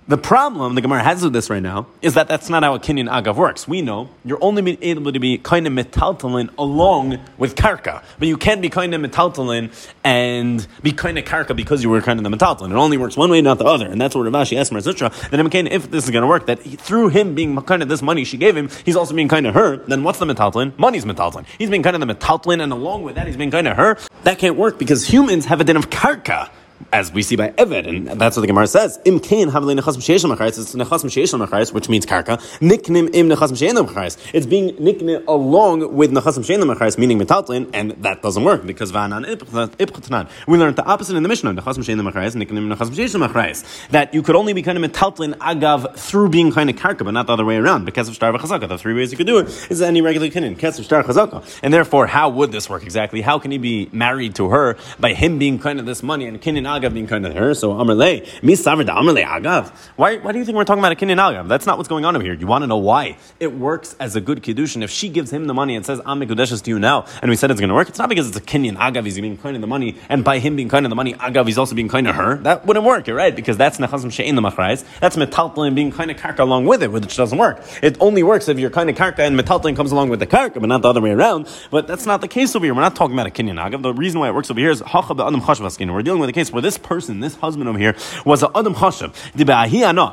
the 0.07 0.17
problem 0.17 0.75
the 0.75 0.81
Gemara 0.81 1.03
has 1.03 1.23
with 1.23 1.31
this 1.31 1.49
right 1.49 1.61
now 1.61 1.87
is 2.01 2.15
that 2.15 2.27
that's 2.27 2.49
not 2.49 2.63
how 2.63 2.73
a 2.73 2.79
kinyan 2.79 3.07
agav 3.07 3.35
works. 3.35 3.67
We 3.67 3.81
know 3.81 4.09
you're 4.25 4.43
only 4.43 4.77
able 4.81 5.11
to 5.11 5.19
be 5.19 5.37
kind 5.37 5.67
of 5.67 5.73
metaltalin 5.73 6.49
along 6.57 7.19
with 7.37 7.55
karka, 7.55 8.03
but 8.17 8.27
you 8.27 8.35
can't 8.35 8.61
be 8.61 8.69
kind 8.69 8.93
of 8.95 9.01
metaltalin 9.01 9.71
and 10.03 10.65
be 10.81 10.91
kind 10.91 11.19
of 11.19 11.25
karka 11.25 11.55
because 11.55 11.83
you 11.83 11.89
were 11.89 12.01
kind 12.01 12.19
of 12.19 12.23
the 12.23 12.35
metaltalin. 12.35 12.71
It 12.71 12.75
only 12.75 12.97
works 12.97 13.15
one 13.15 13.29
way, 13.29 13.41
not 13.41 13.59
the 13.59 13.65
other, 13.65 13.87
and 13.87 14.01
that's 14.01 14.15
what 14.15 14.23
Rav 14.23 14.33
Ashi 14.33 14.57
asked 14.57 14.71
Mar 14.71 14.81
Zutra. 14.81 15.11
Then 15.29 15.67
if 15.67 15.91
this 15.91 16.05
is 16.05 16.09
going 16.09 16.23
to 16.23 16.27
work, 16.27 16.47
that 16.47 16.61
he, 16.61 16.75
through 16.75 17.09
him 17.09 17.35
being 17.35 17.55
kind 17.61 17.83
of 17.83 17.87
this 17.87 18.01
money 18.01 18.23
she 18.23 18.37
gave 18.37 18.57
him, 18.57 18.69
he's 18.83 18.95
also 18.95 19.13
being 19.13 19.27
kind 19.27 19.45
of 19.45 19.53
her. 19.53 19.77
Then 19.77 20.03
what's 20.03 20.17
the 20.17 20.25
metaltalin? 20.25 20.77
Money's 20.79 21.05
metaltalin. 21.05 21.45
He's 21.57 21.69
being 21.69 21.83
kind 21.83 21.95
of 21.95 22.05
the 22.05 22.13
metaltalin, 22.13 22.61
and 22.61 22.73
along 22.73 23.03
with 23.03 23.15
that, 23.15 23.27
he's 23.27 23.37
being 23.37 23.51
kind 23.51 23.67
of 23.67 23.77
her. 23.77 23.97
That 24.23 24.39
can't 24.39 24.57
work 24.57 24.79
because 24.79 25.05
humans 25.05 25.45
have 25.45 25.61
a 25.61 25.63
din 25.63 25.77
of 25.77 25.89
karka 25.89 26.49
as 26.93 27.11
we 27.11 27.23
see 27.23 27.35
by 27.35 27.49
Eved, 27.51 27.87
and 27.87 28.07
that's 28.19 28.35
what 28.35 28.41
the 28.41 28.47
Gemara 28.47 28.67
says. 28.67 28.99
Im 29.05 29.19
kain 29.19 29.49
havle 29.49 29.73
nechas 29.75 29.95
m'sheish 29.97 30.23
l'machayis. 30.23 30.59
It's 30.59 30.75
nechas 30.75 31.03
m'sheish 31.03 31.33
l'machayis, 31.33 31.73
which 31.73 31.87
means 31.89 32.05
karka. 32.05 32.37
Niknim 32.59 33.13
im 33.15 33.29
nechas 33.29 33.51
m'shein 33.51 33.75
l'machayis. 33.75 34.17
It's 34.33 34.45
being 34.45 34.75
nikne 34.75 35.23
along 35.27 35.95
with 35.95 36.11
nechas 36.11 36.37
m'shein 36.37 36.59
l'machayis, 36.59 36.97
meaning 36.97 37.19
metaltlin, 37.19 37.69
and 37.73 37.91
that 38.03 38.21
doesn't 38.21 38.43
work 38.43 38.65
because 38.65 38.91
va'anan 38.91 39.25
ipchatnan. 39.25 40.29
We 40.47 40.57
learned 40.57 40.75
the 40.75 40.85
opposite 40.85 41.15
in 41.15 41.23
the 41.23 41.29
Mishnah. 41.29 41.53
Nechas 41.53 41.77
m'shein 41.77 41.97
l'machayis, 41.97 42.35
niknim 42.35 42.73
nechas 42.73 42.89
m'sheish 42.89 43.15
l'machayis. 43.15 43.89
That 43.89 44.13
you 44.13 44.21
could 44.21 44.35
only 44.35 44.53
be 44.53 44.61
kind 44.61 44.77
of 44.77 44.91
metaltlin 44.91 45.35
agav 45.35 45.95
through 45.95 46.29
being 46.29 46.51
kind 46.51 46.69
of 46.69 46.75
karka, 46.75 47.05
but 47.05 47.11
not 47.11 47.27
the 47.27 47.33
other 47.33 47.45
way 47.45 47.57
around. 47.57 47.85
Because 47.85 48.09
of 48.09 48.15
shtar 48.15 48.33
v'chazaka, 48.33 48.67
the 48.67 48.77
three 48.77 48.93
ways 48.93 49.11
you 49.11 49.17
could 49.17 49.27
do 49.27 49.37
it 49.37 49.47
is 49.69 49.81
any 49.81 50.01
regular 50.01 50.27
kinyan. 50.27 50.57
Kesef 50.57 50.83
shtar 50.83 51.03
chazaka, 51.03 51.59
and 51.63 51.73
therefore, 51.73 52.07
how 52.07 52.29
would 52.29 52.51
this 52.51 52.69
work 52.69 52.83
exactly? 52.83 53.21
How 53.21 53.39
can 53.39 53.51
he 53.51 53.57
be 53.57 53.89
married 53.93 54.35
to 54.35 54.49
her 54.49 54.77
by 54.99 55.13
him 55.13 55.39
being 55.39 55.57
kind 55.57 55.79
of 55.79 55.85
this 55.85 56.03
money 56.03 56.25
and 56.25 56.41
kinyan 56.41 56.80
agav 56.81 56.93
being 56.93 57.07
kind 57.07 57.25
of 57.25 57.33
her? 57.33 57.53
So 57.53 57.71
Amarle, 57.71 58.25
Misavar 58.41 58.85
da 58.85 58.97
Amarle 58.97 59.23
Agav. 59.23 59.69
Why, 59.95 60.17
why 60.17 60.31
do 60.31 60.39
you 60.39 60.45
think 60.45 60.57
we're 60.57 60.65
talking 60.65 60.81
about 60.81 60.91
a 60.91 60.95
Kinyan 60.95 61.17
Agav? 61.17 61.47
That's 61.47 61.65
not 61.65 61.77
what's 61.77 61.89
going 61.89 62.05
on 62.05 62.15
over 62.15 62.23
here. 62.23 62.33
You 62.33 62.47
want 62.47 62.63
to 62.63 62.67
know 62.67 62.77
why? 62.77 63.17
It 63.39 63.53
works 63.53 63.95
as 63.99 64.15
a 64.15 64.21
good 64.21 64.41
Kiddushin. 64.41 64.83
If 64.83 64.89
she 64.89 65.09
gives 65.09 65.31
him 65.31 65.47
the 65.47 65.53
money 65.53 65.75
and 65.75 65.85
says, 65.85 66.01
I'm 66.05 66.19
to 66.19 66.61
you 66.65 66.79
now, 66.79 67.05
and 67.21 67.29
we 67.29 67.35
said 67.35 67.51
it's 67.51 67.59
going 67.59 67.69
to 67.69 67.75
work, 67.75 67.89
it's 67.89 67.99
not 67.99 68.09
because 68.09 68.27
it's 68.27 68.37
a 68.37 68.41
Kinyan 68.41 68.77
Agav, 68.77 69.05
he's 69.05 69.19
being 69.19 69.37
kind 69.37 69.55
of 69.55 69.61
the 69.61 69.67
money, 69.67 69.97
and 70.09 70.23
by 70.23 70.39
him 70.39 70.55
being 70.55 70.69
kind 70.69 70.85
of 70.85 70.89
the 70.89 70.95
money, 70.95 71.13
Agav, 71.15 71.47
he's 71.47 71.57
also 71.57 71.75
being 71.75 71.89
kind 71.89 72.07
of 72.07 72.15
her. 72.15 72.37
That 72.37 72.65
wouldn't 72.65 72.85
work, 72.85 73.07
right, 73.07 73.35
because 73.35 73.57
that's 73.57 73.77
Nechazim 73.77 74.11
She'in 74.11 74.35
the 74.35 74.41
Machrais. 74.41 74.83
That's 74.99 75.15
Metaltlin 75.15 75.75
being 75.75 75.91
kind 75.91 76.11
of 76.11 76.17
Karka 76.17 76.39
along 76.39 76.65
with 76.65 76.83
it, 76.83 76.91
which 76.91 77.15
doesn't 77.15 77.37
work. 77.37 77.61
It 77.81 77.97
only 77.99 78.23
works 78.23 78.47
if 78.47 78.59
you're 78.59 78.69
kind 78.69 78.89
of 78.89 78.95
Karka 78.95 79.19
and 79.19 79.39
Metaltlin 79.39 79.75
comes 79.75 79.91
along 79.91 80.09
with 80.09 80.19
the 80.19 80.27
Karka, 80.27 80.55
but 80.55 80.67
not 80.67 80.81
the 80.81 80.89
other 80.89 81.01
way 81.01 81.11
around. 81.11 81.47
But 81.69 81.87
that's 81.87 82.05
not 82.05 82.21
the 82.21 82.27
case 82.27 82.55
over 82.55 82.65
here. 82.65 82.73
We're 82.73 82.81
not 82.81 82.95
talking 82.95 83.15
about 83.15 83.27
a 83.27 83.31
Kinyan 83.31 83.57
Agav. 83.57 83.81
The 83.81 83.93
reason 83.93 84.19
why 84.19 84.29
it 84.29 84.33
works 84.33 84.49
over 84.49 84.59
here 84.59 84.71
is 84.71 84.81
We're 84.81 86.01
dealing 86.01 86.19
with 86.19 86.29
a 86.29 86.33
case 86.33 86.51
where 86.51 86.61
this 86.61 86.70
person, 86.77 87.19
this 87.19 87.35
husband 87.35 87.69
over 87.69 87.77
here, 87.77 87.95
was 88.25 88.43
an 88.43 88.49
Adam 88.55 88.73
Chashav. 88.73 89.13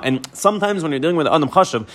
And 0.04 0.28
sometimes 0.32 0.82
when 0.82 0.92
you're 0.92 1.00
dealing 1.00 1.16
with 1.16 1.26
an 1.26 1.32
Adam 1.32 1.48
Chashav, 1.48 1.88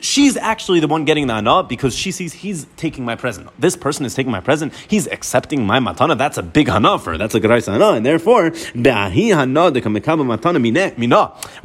she's 0.00 0.36
actually 0.36 0.80
the 0.80 0.88
one 0.88 1.04
getting 1.04 1.26
the 1.26 1.34
Ana 1.34 1.62
because 1.62 1.94
she 1.94 2.10
sees 2.10 2.32
he's 2.32 2.66
taking 2.76 3.04
my 3.04 3.14
present. 3.16 3.48
This 3.58 3.76
person 3.76 4.04
is 4.06 4.14
taking 4.14 4.32
my 4.32 4.40
present. 4.40 4.72
He's 4.88 5.06
accepting 5.06 5.64
my 5.66 5.78
matana. 5.78 6.16
That's 6.16 6.38
a 6.38 6.42
big 6.42 6.68
Hana 6.68 6.98
for 6.98 7.12
her. 7.12 7.18
That's 7.18 7.34
a 7.34 7.40
Gerais 7.40 7.66
Hana. 7.66 7.92
And 7.92 8.04
therefore, 8.04 8.50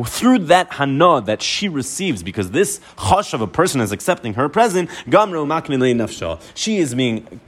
through 0.05 0.39
that 0.39 0.73
Hana 0.73 1.21
that 1.21 1.41
she 1.41 1.69
receives, 1.69 2.23
because 2.23 2.51
this 2.51 2.79
Chashav, 2.97 3.41
a 3.41 3.47
person 3.47 3.81
is 3.81 3.91
accepting 3.91 4.33
her 4.33 4.49
present, 4.49 4.89
she 6.55 6.77
is 6.77 6.95
being 6.95 7.39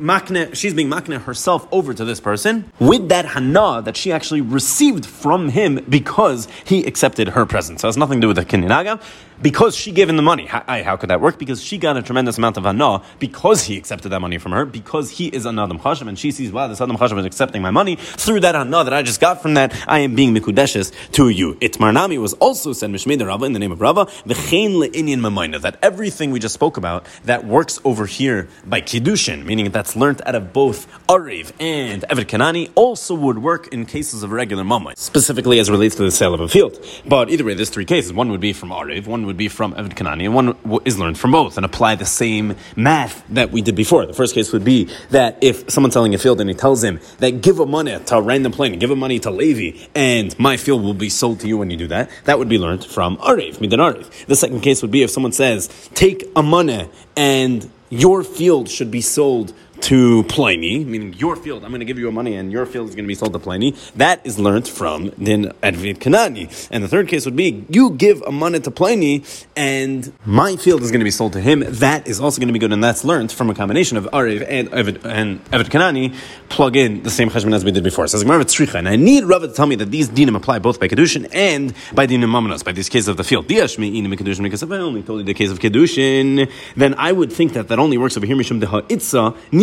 makne, 0.00 0.54
she's 0.54 0.74
being 0.74 0.88
makne 0.88 1.20
herself 1.22 1.68
over 1.70 1.94
to 1.94 2.04
this 2.04 2.20
person 2.20 2.70
with 2.78 3.08
that 3.08 3.26
hana 3.26 3.82
that 3.82 3.96
she 3.96 4.12
actually 4.12 4.40
received 4.40 5.06
from 5.06 5.50
him 5.50 5.84
because 5.88 6.48
he 6.64 6.84
accepted 6.84 7.28
her 7.28 7.46
present. 7.46 7.80
So 7.80 7.86
it 7.86 7.90
has 7.90 7.96
nothing 7.96 8.20
to 8.20 8.24
do 8.24 8.28
with 8.28 8.36
the 8.36 8.44
kinyan 8.44 9.00
because 9.42 9.74
she 9.74 9.92
gave 9.92 10.08
him 10.08 10.16
the 10.16 10.22
money. 10.22 10.46
How, 10.46 10.62
how, 10.82 10.96
could 10.96 11.10
that 11.10 11.20
work? 11.20 11.38
Because 11.38 11.62
she 11.62 11.78
got 11.78 11.96
a 11.96 12.02
tremendous 12.02 12.38
amount 12.38 12.56
of 12.56 12.64
hana 12.64 13.02
because 13.18 13.64
he 13.64 13.76
accepted 13.76 14.10
that 14.10 14.20
money 14.20 14.38
from 14.38 14.52
her, 14.52 14.64
because 14.64 15.10
he 15.10 15.28
is 15.28 15.46
an 15.46 15.58
Adam 15.58 15.78
Chashav, 15.78 16.08
and 16.08 16.18
she 16.18 16.30
sees, 16.30 16.52
wow, 16.52 16.68
this 16.68 16.80
Adam 16.80 16.96
Chashav 16.96 17.18
is 17.18 17.24
accepting 17.24 17.62
my 17.62 17.70
money. 17.70 17.96
Through 17.96 18.40
that 18.40 18.54
hana 18.54 18.84
that 18.84 18.92
I 18.92 19.02
just 19.02 19.20
got 19.20 19.42
from 19.42 19.54
that, 19.54 19.74
I 19.88 20.00
am 20.00 20.14
being 20.14 20.34
mikudeshes 20.34 20.92
to 21.12 21.28
you. 21.28 21.54
Itmar 21.56 21.92
Nami 21.92 22.18
was 22.18 22.34
also 22.34 22.72
said, 22.72 22.90
Mishmei 22.90 23.24
Rava, 23.24 23.44
in 23.44 23.52
the 23.52 23.58
name 23.58 23.72
of 23.72 23.80
Rava, 23.80 24.06
v'chein 24.06 24.72
le'inyan 24.72 25.20
mamayna, 25.20 25.60
that 25.60 25.78
everything 25.82 26.30
we 26.30 26.38
just 26.38 26.54
spoke 26.54 26.76
about 26.76 27.06
that 27.24 27.46
works 27.46 27.80
over 27.84 28.06
here 28.06 28.48
by 28.66 28.80
Kiddushin, 28.80 29.44
meaning 29.44 29.70
that's 29.70 29.89
learned 29.96 30.22
out 30.26 30.34
of 30.34 30.52
both 30.52 30.86
Ariv 31.06 31.52
and 31.60 32.04
Evet 32.08 32.26
Kanani, 32.26 32.70
also 32.74 33.14
would 33.14 33.38
work 33.38 33.68
in 33.68 33.86
cases 33.86 34.22
of 34.22 34.32
regular 34.32 34.64
mamay, 34.64 34.96
specifically 34.96 35.58
as 35.58 35.70
relates 35.70 35.94
to 35.96 36.02
the 36.02 36.10
sale 36.10 36.34
of 36.34 36.40
a 36.40 36.48
field. 36.48 36.78
But 37.06 37.30
either 37.30 37.44
way, 37.44 37.54
there's 37.54 37.70
three 37.70 37.84
cases. 37.84 38.12
One 38.12 38.30
would 38.30 38.40
be 38.40 38.52
from 38.52 38.70
Ariv, 38.70 39.06
one 39.06 39.26
would 39.26 39.36
be 39.36 39.48
from 39.48 39.74
Evet 39.74 39.94
Kanani, 39.94 40.24
and 40.24 40.34
one 40.34 40.80
is 40.84 40.98
learned 40.98 41.18
from 41.18 41.32
both 41.32 41.56
and 41.56 41.64
apply 41.66 41.94
the 41.94 42.06
same 42.06 42.56
math 42.76 43.24
that 43.28 43.50
we 43.50 43.62
did 43.62 43.74
before. 43.74 44.06
The 44.06 44.12
first 44.12 44.34
case 44.34 44.52
would 44.52 44.64
be 44.64 44.88
that 45.10 45.38
if 45.42 45.70
someone's 45.70 45.94
selling 45.94 46.14
a 46.14 46.18
field 46.18 46.40
and 46.40 46.48
he 46.48 46.54
tells 46.54 46.82
him 46.82 47.00
that 47.18 47.42
give 47.42 47.58
a 47.60 47.66
money 47.66 47.98
to 47.98 48.16
a 48.16 48.22
random 48.22 48.52
plane, 48.52 48.78
give 48.78 48.90
a 48.90 48.96
money 48.96 49.18
to 49.20 49.30
Levi, 49.30 49.86
and 49.94 50.38
my 50.38 50.56
field 50.56 50.82
will 50.82 50.94
be 50.94 51.08
sold 51.08 51.40
to 51.40 51.48
you 51.48 51.58
when 51.58 51.70
you 51.70 51.76
do 51.76 51.86
that, 51.88 52.10
that 52.24 52.38
would 52.38 52.48
be 52.48 52.58
learned 52.58 52.84
from 52.84 53.16
Ariv, 53.18 53.60
Midan 53.60 53.80
Ariv. 53.80 54.26
The 54.26 54.36
second 54.36 54.60
case 54.60 54.82
would 54.82 54.90
be 54.90 55.02
if 55.02 55.10
someone 55.10 55.32
says, 55.32 55.68
take 55.94 56.24
a 56.36 56.42
money 56.42 56.88
and 57.16 57.70
your 57.90 58.22
field 58.22 58.68
should 58.68 58.90
be 58.90 59.00
sold 59.00 59.52
to 59.82 60.22
Pliny, 60.24 60.84
meaning 60.84 61.14
your 61.14 61.36
field, 61.36 61.64
I'm 61.64 61.70
going 61.70 61.80
to 61.80 61.84
give 61.84 61.98
you 61.98 62.10
money 62.12 62.36
and 62.36 62.52
your 62.52 62.66
field 62.66 62.88
is 62.88 62.94
going 62.94 63.04
to 63.04 63.08
be 63.08 63.14
sold 63.14 63.32
to 63.32 63.38
Pliny. 63.38 63.74
That 63.96 64.24
is 64.24 64.38
learnt 64.38 64.68
from 64.68 65.10
Din 65.10 65.52
Advid 65.62 65.98
Kanani. 65.98 66.68
And 66.70 66.84
the 66.84 66.88
third 66.88 67.08
case 67.08 67.24
would 67.24 67.36
be 67.36 67.64
you 67.68 67.90
give 67.90 68.22
a 68.22 68.32
money 68.32 68.60
to 68.60 68.70
Pliny 68.70 69.24
and 69.56 70.12
my 70.24 70.56
field 70.56 70.82
is 70.82 70.90
going 70.90 71.00
to 71.00 71.04
be 71.04 71.10
sold 71.10 71.32
to 71.32 71.40
him. 71.40 71.64
That 71.66 72.06
is 72.06 72.20
also 72.20 72.40
going 72.40 72.48
to 72.48 72.52
be 72.52 72.58
good 72.58 72.72
and 72.72 72.82
that's 72.82 73.04
learnt 73.04 73.32
from 73.32 73.50
a 73.50 73.54
combination 73.54 73.96
of 73.96 74.04
Ariv 74.12 74.44
and 74.48 74.70
Evid, 74.70 75.04
and 75.04 75.44
Kanani. 75.44 76.14
Plug 76.48 76.76
in 76.76 77.02
the 77.02 77.10
same 77.10 77.30
cheshbon 77.30 77.54
as 77.54 77.64
we 77.64 77.70
did 77.70 77.84
before. 77.84 78.06
So 78.06 78.20
and 78.20 78.88
I 78.88 78.96
need 78.96 79.24
Rava 79.24 79.48
to 79.48 79.52
tell 79.54 79.66
me 79.66 79.76
that 79.76 79.90
these 79.90 80.08
dinim 80.08 80.36
apply 80.36 80.58
both 80.58 80.78
by 80.80 80.88
Kedushin 80.88 81.28
and 81.32 81.74
by 81.94 82.06
dinim 82.06 82.30
Mamanos, 82.30 82.64
by 82.64 82.72
these 82.72 82.88
cases 82.88 83.08
of 83.08 83.16
the 83.16 83.24
field. 83.24 83.46
Because 83.48 83.76
if 83.76 84.70
I 84.70 84.76
only 84.76 85.02
told 85.02 85.20
you 85.20 85.24
the 85.24 85.34
case 85.34 85.50
of 85.50 85.58
Kedushin, 85.58 86.50
then 86.76 86.94
I 86.94 87.12
would 87.12 87.32
think 87.32 87.52
that 87.54 87.68
that 87.68 87.78
only 87.78 87.98
works 87.98 88.16
over 88.16 88.26
here, 88.26 88.36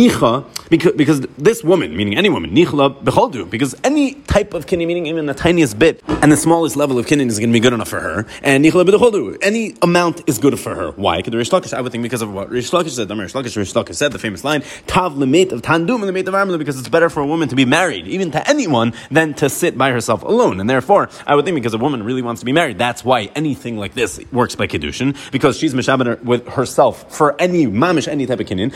nicha, 0.08 0.44
because, 0.68 0.92
because 0.92 1.20
this 1.38 1.62
woman, 1.64 1.96
meaning 1.96 2.16
any 2.16 2.28
woman, 2.28 2.50
nichla 2.54 3.02
becholdu, 3.02 3.48
because 3.48 3.74
any 3.84 4.14
type 4.14 4.54
of 4.54 4.66
kinyan, 4.66 4.86
meaning 4.86 5.06
even 5.06 5.26
the 5.26 5.34
tiniest 5.34 5.78
bit, 5.78 6.02
and 6.08 6.30
the 6.32 6.36
smallest 6.36 6.76
level 6.76 6.98
of 6.98 7.06
kinyan 7.06 7.26
is 7.28 7.38
going 7.38 7.50
to 7.50 7.52
be 7.52 7.60
good 7.60 7.72
enough 7.72 7.88
for 7.88 8.00
her, 8.00 8.26
and 8.42 8.64
nichla 8.64 8.84
becholdu, 8.84 9.36
any 9.42 9.74
amount 9.82 10.22
is 10.28 10.38
good 10.38 10.58
for 10.58 10.74
her. 10.74 10.90
Why? 10.92 11.18
Because 11.18 11.34
Reish 11.34 11.50
Lakish, 11.50 11.72
I 11.72 11.80
would 11.80 11.92
think 11.92 12.02
because 12.02 12.22
of 12.22 12.32
what 12.32 12.50
Reish 12.50 12.70
Lakish 12.70 12.90
said, 12.90 13.08
Reish 13.08 13.32
Lakish, 13.34 13.56
Reish 13.56 13.74
Lakish 13.74 13.96
said, 13.96 14.12
the 14.12 14.18
famous 14.18 14.44
line, 14.44 14.62
tav 14.86 15.14
lemit 15.14 15.52
of 15.52 15.62
tandum 15.62 16.02
and 16.02 16.14
lemit 16.14 16.26
of 16.26 16.34
armela, 16.34 16.58
because 16.58 16.78
it's 16.78 16.88
better 16.88 17.10
for 17.10 17.20
a 17.20 17.26
woman 17.26 17.48
to 17.48 17.56
be 17.56 17.64
married, 17.64 18.06
even 18.06 18.30
to 18.30 18.48
anyone, 18.48 18.92
than 19.10 19.34
to 19.34 19.48
sit 19.48 19.76
by 19.76 19.90
herself 19.90 20.22
alone. 20.22 20.60
And 20.60 20.68
therefore, 20.68 21.08
I 21.26 21.34
would 21.34 21.44
think 21.44 21.54
because 21.54 21.74
a 21.74 21.78
woman 21.78 22.02
really 22.02 22.22
wants 22.22 22.40
to 22.40 22.46
be 22.46 22.52
married, 22.52 22.78
that's 22.78 23.04
why 23.04 23.30
anything 23.34 23.76
like 23.76 23.94
this 23.94 24.20
works 24.32 24.54
by 24.54 24.66
Kiddushin, 24.66 25.16
because 25.30 25.58
she's 25.58 25.74
mishaber 25.74 26.22
with 26.22 26.46
herself 26.48 27.14
for 27.14 27.40
any 27.40 27.66
mamish, 27.66 28.08
any 28.08 28.26
type 28.26 28.40
of 28.40 28.46
kinyan. 28.46 28.72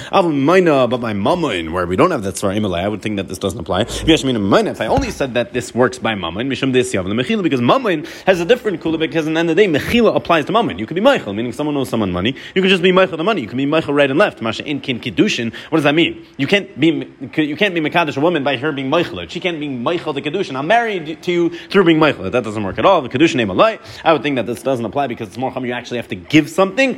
But 0.91 1.01
my 1.01 1.13
mamoin, 1.23 1.73
where 1.73 1.87
we 1.87 1.97
don't 1.97 2.11
have 2.11 2.23
that 2.25 2.35
svara 2.35 2.57
imalai, 2.59 2.85
I 2.85 2.89
would 2.89 3.03
think 3.03 3.17
that 3.17 3.29
this 3.29 3.39
doesn't 3.39 3.59
apply. 3.59 3.83
If 3.83 4.81
I 4.81 4.87
only 4.87 5.11
said 5.11 5.35
that 5.35 5.53
this 5.53 5.75
works 5.75 5.99
by 5.99 6.15
mechila, 6.15 7.43
because 7.43 7.61
mamoin 7.61 8.07
has 8.25 8.41
a 8.41 8.45
different 8.45 8.81
kula, 8.81 8.99
because 8.99 9.27
in 9.27 9.35
the 9.35 9.41
end 9.41 9.51
of 9.51 9.57
the 9.57 9.67
day, 9.67 9.73
mechila 9.73 10.15
applies 10.15 10.45
to 10.47 10.53
mamoin. 10.53 10.79
You 10.79 10.87
could 10.87 10.95
be 10.95 11.01
mochel, 11.01 11.35
meaning 11.35 11.53
someone 11.53 11.77
owes 11.77 11.89
someone 11.89 12.13
money. 12.13 12.35
You 12.55 12.63
could 12.63 12.71
just 12.71 12.83
be 12.83 12.93
mochel 12.93 13.17
the 13.17 13.25
money. 13.25 13.41
You 13.43 13.49
can 13.49 13.57
be 13.57 13.67
mochel 13.67 13.95
right 13.95 14.11
and 14.11 14.19
left. 14.19 14.43
Masha 14.43 14.65
in 14.65 14.81
kin 14.81 15.01
kiddushin. 15.01 15.55
What 15.71 15.79
does 15.79 15.85
that 15.85 15.95
mean? 15.95 16.27
You 16.37 16.47
can't 16.47 16.79
be 16.79 17.09
you 17.37 17.57
can't 17.57 17.75
be 17.75 17.81
mekadosh 17.81 18.17
a 18.17 18.21
woman 18.21 18.45
by 18.45 18.57
her 18.57 18.73
being 18.73 18.91
mochel. 18.91 19.29
She 19.31 19.41
can't 19.41 19.61
be 19.61 19.69
mochel 19.69 20.15
the 20.15 20.23
kiddushin. 20.23 20.57
I'm 20.57 20.67
married 20.67 21.23
to 21.23 21.33
you 21.33 21.51
through 21.51 21.85
being 21.85 21.99
mochel. 21.99 22.31
That 22.31 22.45
doesn't 22.45 22.63
work 22.63 22.79
at 22.79 22.85
all. 22.85 23.01
The 23.03 23.09
kiddushin 23.09 23.37
name 23.37 23.49
alai. 23.49 23.79
I 24.05 24.13
would 24.13 24.23
think 24.23 24.37
that 24.37 24.47
this 24.47 24.63
doesn't 24.63 24.85
apply 24.85 25.07
because 25.07 25.29
it's 25.29 25.39
more. 25.39 25.53
You 25.53 25.73
actually 25.73 25.99
have 25.99 26.09
to 26.09 26.17
give 26.17 26.51
something. 26.51 26.97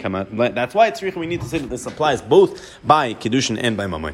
That's 0.54 0.74
why 0.74 0.86
it's 0.86 1.02
we 1.02 1.26
need 1.26 1.42
to 1.42 1.46
say 1.46 1.58
that 1.58 1.68
this 1.68 1.84
applies 1.86 2.22
both 2.22 2.78
by 2.82 3.14
kiddushin 3.14 3.58
and 3.60 3.76
by 3.76 3.86
mamoin. 3.86 4.13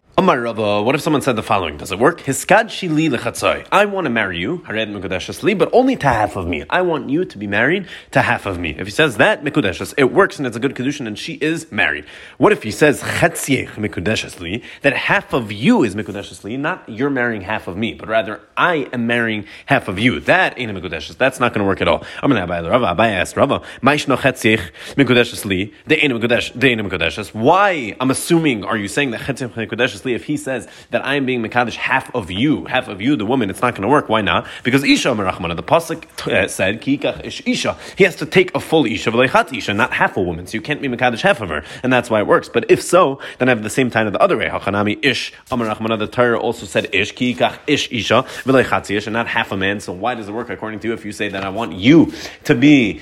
Amar 0.17 0.41
Rava, 0.41 0.83
what 0.83 0.93
if 0.93 0.99
someone 0.99 1.21
said 1.21 1.37
the 1.37 1.41
following? 1.41 1.77
Does 1.77 1.93
it 1.93 1.97
work? 1.97 2.19
Hiskad 2.19 2.65
shili 2.65 3.09
lechatzai. 3.09 3.65
I 3.71 3.85
want 3.85 4.05
to 4.05 4.09
marry 4.09 4.37
you, 4.37 4.57
hared 4.67 4.89
mikudeshes 4.89 5.41
li, 5.41 5.53
but 5.53 5.69
only 5.71 5.95
to 5.95 6.05
half 6.05 6.35
of 6.35 6.45
me. 6.45 6.65
I 6.69 6.81
want 6.81 7.09
you 7.09 7.23
to 7.23 7.37
be 7.37 7.47
married 7.47 7.87
to 8.11 8.21
half 8.21 8.45
of 8.45 8.59
me. 8.59 8.75
If 8.77 8.87
he 8.87 8.91
says 8.91 9.15
that, 9.17 9.41
mikudeshes, 9.41 9.93
it 9.97 10.11
works 10.11 10.37
and 10.37 10.45
it's 10.45 10.57
a 10.57 10.59
good 10.59 10.75
kedushin 10.75 11.07
and 11.07 11.17
she 11.17 11.35
is 11.35 11.71
married. 11.71 12.05
What 12.37 12.51
if 12.51 12.61
he 12.61 12.71
says 12.71 13.01
chetziech 13.01 13.69
mikudeshes 13.69 14.41
li, 14.41 14.63
that 14.81 14.91
half 14.93 15.31
of 15.31 15.49
you 15.49 15.83
is 15.83 15.95
mikudeshes 15.95 16.43
li, 16.43 16.57
not 16.57 16.87
you're 16.89 17.09
marrying 17.09 17.41
half 17.41 17.69
of 17.69 17.77
me, 17.77 17.93
but 17.93 18.09
rather 18.09 18.41
I 18.57 18.89
am 18.91 19.07
marrying 19.07 19.45
half 19.67 19.87
of 19.87 19.97
you. 19.97 20.19
That 20.19 20.59
ain't 20.59 20.69
a 20.69 20.73
mikudeshes. 20.73 21.15
That's 21.17 21.39
not 21.39 21.53
going 21.53 21.63
to 21.63 21.67
work 21.67 21.79
at 21.79 21.87
all. 21.87 22.03
I'm 22.21 22.29
going 22.29 22.45
to 22.45 22.53
Abai 22.53 22.69
Rava. 22.69 22.87
Abai 22.87 23.11
asked 23.11 23.37
Rava, 23.37 23.61
maishno 23.81 24.17
chetziech 24.17 24.71
mikudeshes 24.95 25.45
li, 25.45 25.73
de 25.87 26.03
ain't 26.03 26.13
mikudeshes. 26.13 27.33
Why? 27.33 27.95
I'm 27.97 28.11
assuming, 28.11 28.65
are 28.65 28.77
you 28.77 28.89
saying 28.89 29.11
that 29.11 29.21
chetziech 29.21 29.53
mikudeshes 29.53 30.00
li 30.05 30.13
if 30.13 30.25
he 30.25 30.37
says 30.37 30.67
that 30.91 31.05
I 31.05 31.15
am 31.15 31.25
being 31.25 31.41
Mekadesh 31.41 31.75
half 31.75 32.13
of 32.15 32.31
you, 32.31 32.65
half 32.65 32.87
of 32.87 33.01
you, 33.01 33.15
the 33.15 33.25
woman, 33.25 33.49
it's 33.49 33.61
not 33.61 33.73
going 33.75 33.83
to 33.83 33.87
work. 33.87 34.09
Why 34.09 34.21
not? 34.21 34.47
Because 34.63 34.83
Isha 34.83 35.09
Merachmana, 35.09 35.55
the 35.55 35.63
Pasuk 35.63 36.05
uh, 36.31 36.47
said, 36.47 36.81
Kikach 36.81 37.25
Ish 37.25 37.41
Isha. 37.45 37.77
He 37.97 38.03
has 38.03 38.15
to 38.17 38.25
take 38.25 38.53
a 38.55 38.59
full 38.59 38.85
Isha, 38.85 39.11
V'lechat 39.11 39.55
Isha, 39.55 39.73
not 39.73 39.93
half 39.93 40.17
a 40.17 40.21
woman. 40.21 40.47
So 40.47 40.55
you 40.55 40.61
can't 40.61 40.81
be 40.81 40.87
Mekadesh 40.87 41.21
half 41.21 41.41
of 41.41 41.49
her. 41.49 41.63
And 41.83 41.91
that's 41.91 42.09
why 42.09 42.19
it 42.19 42.27
works. 42.27 42.49
But 42.49 42.69
if 42.69 42.81
so, 42.81 43.19
then 43.37 43.49
I 43.49 43.51
have 43.51 43.63
the 43.63 43.69
same 43.69 43.89
time 43.89 44.07
of 44.07 44.13
the 44.13 44.21
other 44.21 44.37
way. 44.37 44.47
Hachanami 44.47 45.03
Ish, 45.03 45.33
Amar 45.51 45.75
the 45.97 46.07
Torah 46.07 46.39
also 46.39 46.65
said 46.65 46.93
Ish, 46.93 47.13
Kikach 47.13 47.59
Ish 47.67 47.91
Isha, 47.91 48.25
V'lechat 48.43 48.89
Isha, 48.89 49.09
not 49.09 49.27
half 49.27 49.51
a 49.51 49.57
man. 49.57 49.79
So 49.79 49.93
why 49.93 50.15
does 50.15 50.27
it 50.27 50.33
work 50.33 50.49
according 50.49 50.79
to 50.81 50.87
you 50.87 50.93
if 50.93 51.05
you 51.05 51.11
say 51.11 51.29
that 51.29 51.43
I 51.43 51.49
want 51.49 51.73
you 51.73 52.13
to 52.45 52.55
be 52.55 53.01